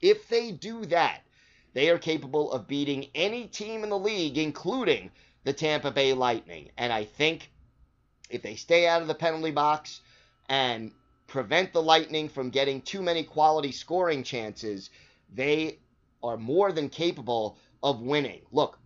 If 0.00 0.28
they 0.28 0.50
do 0.50 0.84
that, 0.86 1.20
they 1.72 1.88
are 1.90 1.98
capable 1.98 2.50
of 2.50 2.66
beating 2.66 3.06
any 3.14 3.46
team 3.46 3.84
in 3.84 3.90
the 3.90 3.98
league, 3.98 4.38
including 4.38 5.12
the 5.44 5.52
Tampa 5.52 5.92
Bay 5.92 6.14
Lightning. 6.14 6.70
And 6.76 6.92
I 6.92 7.04
think 7.04 7.48
if 8.28 8.42
they 8.42 8.56
stay 8.56 8.88
out 8.88 9.02
of 9.02 9.08
the 9.08 9.14
penalty 9.14 9.52
box 9.52 10.00
and 10.48 10.90
prevent 11.28 11.72
the 11.72 11.80
Lightning 11.80 12.28
from 12.28 12.50
getting 12.50 12.82
too 12.82 13.02
many 13.02 13.22
quality 13.22 13.70
scoring 13.70 14.24
chances, 14.24 14.90
they 15.32 15.78
are 16.24 16.36
more 16.36 16.72
than 16.72 16.88
capable 16.88 17.56
of 17.84 18.00
winning. 18.00 18.40
Look, 18.50 18.80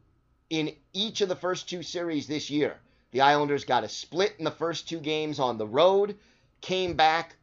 in 0.50 0.76
each 0.92 1.22
of 1.22 1.30
the 1.30 1.36
first 1.36 1.70
two 1.70 1.82
series 1.82 2.26
this 2.26 2.50
year, 2.50 2.76
the 3.12 3.20
Islanders 3.20 3.64
got 3.64 3.84
a 3.84 3.88
split 3.88 4.34
in 4.38 4.44
the 4.44 4.50
first 4.50 4.88
two 4.88 4.98
games 4.98 5.38
on 5.38 5.58
the 5.58 5.66
road, 5.66 6.16
came 6.60 6.94
back 6.94 7.36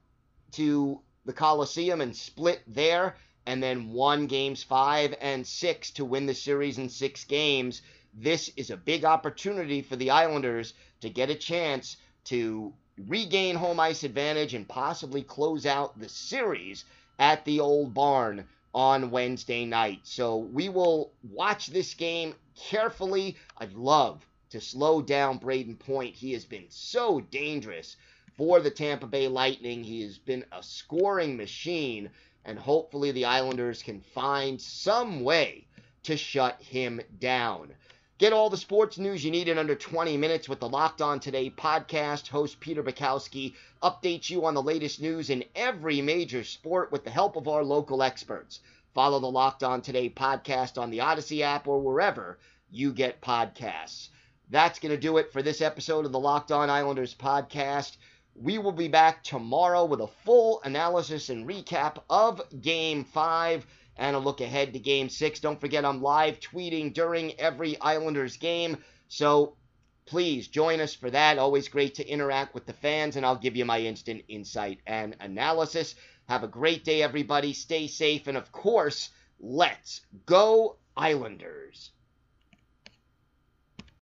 to 0.54 1.00
the 1.26 1.34
Coliseum 1.34 2.02
and 2.02 2.16
split 2.16 2.62
there, 2.68 3.16
and 3.46 3.62
then 3.62 3.92
won 3.92 4.28
games 4.28 4.64
five 4.64 5.16
and 5.22 5.46
six 5.46 5.92
to 5.92 6.06
win 6.06 6.26
the 6.26 6.34
series 6.34 6.78
in 6.78 6.90
six 6.90 7.24
games. 7.24 7.82
This 8.14 8.50
is 8.56 8.70
a 8.70 8.78
big 8.78 9.06
opportunity 9.06 9.82
for 9.82 9.96
the 9.96 10.12
Islanders 10.12 10.74
to 11.02 11.10
get 11.10 11.30
a 11.30 11.36
chance 11.36 11.98
to 12.26 12.74
regain 13.08 13.56
home 13.56 13.80
ice 13.80 14.04
advantage 14.04 14.54
and 14.54 14.68
possibly 14.68 15.24
close 15.24 15.66
out 15.66 16.00
the 16.00 16.10
series 16.10 16.86
at 17.20 17.44
the 17.46 17.60
old 17.60 17.94
barn 17.94 18.48
on 18.74 19.12
Wednesday 19.12 19.66
night. 19.66 20.02
So 20.04 20.38
we 20.38 20.70
will 20.70 21.12
watch 21.32 21.68
this 21.68 21.94
game 21.94 22.36
carefully. 22.56 23.38
I'd 23.58 23.74
love 23.74 24.26
to 24.54 24.62
slow 24.62 25.02
down 25.02 25.40
Brayden 25.40 25.80
Point. 25.80 26.14
He 26.14 26.34
has 26.34 26.46
been 26.46 26.68
so 26.70 27.20
dangerous 27.20 27.98
for 28.38 28.60
the 28.60 28.70
Tampa 28.70 29.08
Bay 29.08 29.28
Lightning. 29.28 29.84
He 29.84 30.04
has 30.04 30.20
been 30.20 30.46
a 30.52 30.62
scoring 30.62 31.36
machine, 31.36 32.12
and 32.46 32.60
hopefully 32.60 33.10
the 33.12 33.26
Islanders 33.26 33.82
can 33.82 34.00
find 34.00 34.62
some 34.62 35.22
way 35.22 35.66
to 36.04 36.16
shut 36.16 36.62
him 36.62 37.02
down. 37.20 37.74
Get 38.20 38.32
all 38.32 38.52
the 38.52 38.56
sports 38.56 39.00
news 39.00 39.26
you 39.26 39.32
need 39.32 39.48
in 39.48 39.58
under 39.58 39.74
20 39.74 40.18
minutes 40.18 40.48
with 40.48 40.60
the 40.60 40.70
Locked 40.70 41.02
On 41.02 41.20
Today 41.20 41.50
podcast. 41.50 42.28
Host 42.28 42.60
Peter 42.60 42.84
Bukowski 42.84 43.56
updates 43.82 44.30
you 44.30 44.46
on 44.46 44.54
the 44.54 44.62
latest 44.62 45.02
news 45.02 45.32
in 45.32 45.46
every 45.56 46.00
major 46.00 46.44
sport 46.44 46.92
with 46.92 47.04
the 47.04 47.10
help 47.10 47.38
of 47.38 47.48
our 47.48 47.64
local 47.64 48.04
experts. 48.04 48.60
Follow 48.94 49.20
the 49.20 49.32
Locked 49.32 49.64
On 49.64 49.82
Today 49.82 50.12
podcast 50.12 50.80
on 50.80 50.92
the 50.92 51.00
Odyssey 51.00 51.42
app 51.42 51.68
or 51.68 51.80
wherever 51.80 52.38
you 52.70 52.94
get 52.94 53.20
podcasts. 53.20 54.10
That's 54.54 54.78
going 54.78 54.92
to 54.92 55.02
do 55.02 55.18
it 55.18 55.34
for 55.34 55.42
this 55.42 55.62
episode 55.62 56.06
of 56.06 56.12
the 56.12 56.20
Locked 56.20 56.52
On 56.52 56.70
Islanders 56.70 57.16
podcast. 57.16 57.98
We 58.36 58.60
will 58.60 58.72
be 58.72 58.88
back 58.88 59.24
tomorrow 59.24 59.84
with 59.84 60.00
a 60.00 60.12
full 60.24 60.62
analysis 60.64 61.30
and 61.30 61.50
recap 61.50 62.04
of 62.08 62.40
Game 62.62 63.04
5 63.04 63.66
and 63.98 64.16
a 64.16 64.20
look 64.20 64.42
ahead 64.42 64.74
to 64.74 64.80
Game 64.80 65.10
6. 65.10 65.40
Don't 65.40 65.60
forget, 65.60 65.84
I'm 65.84 66.04
live 66.04 66.40
tweeting 66.40 66.94
during 66.94 67.34
every 67.40 67.82
Islanders 67.82 68.38
game, 68.38 68.78
so 69.08 69.58
please 70.06 70.48
join 70.48 70.82
us 70.82 70.94
for 70.94 71.10
that. 71.10 71.40
Always 71.40 71.68
great 71.68 71.96
to 71.96 72.08
interact 72.08 72.54
with 72.54 72.68
the 72.68 72.74
fans, 72.74 73.16
and 73.16 73.26
I'll 73.26 73.36
give 73.36 73.56
you 73.56 73.66
my 73.66 73.80
instant 73.80 74.22
insight 74.28 74.82
and 74.86 75.16
analysis. 75.20 75.96
Have 76.30 76.44
a 76.44 76.48
great 76.48 76.84
day, 76.84 77.02
everybody. 77.02 77.54
Stay 77.54 77.88
safe, 77.88 78.28
and 78.28 78.38
of 78.38 78.52
course, 78.52 79.10
let's 79.40 80.02
go, 80.28 80.78
Islanders. 80.96 81.90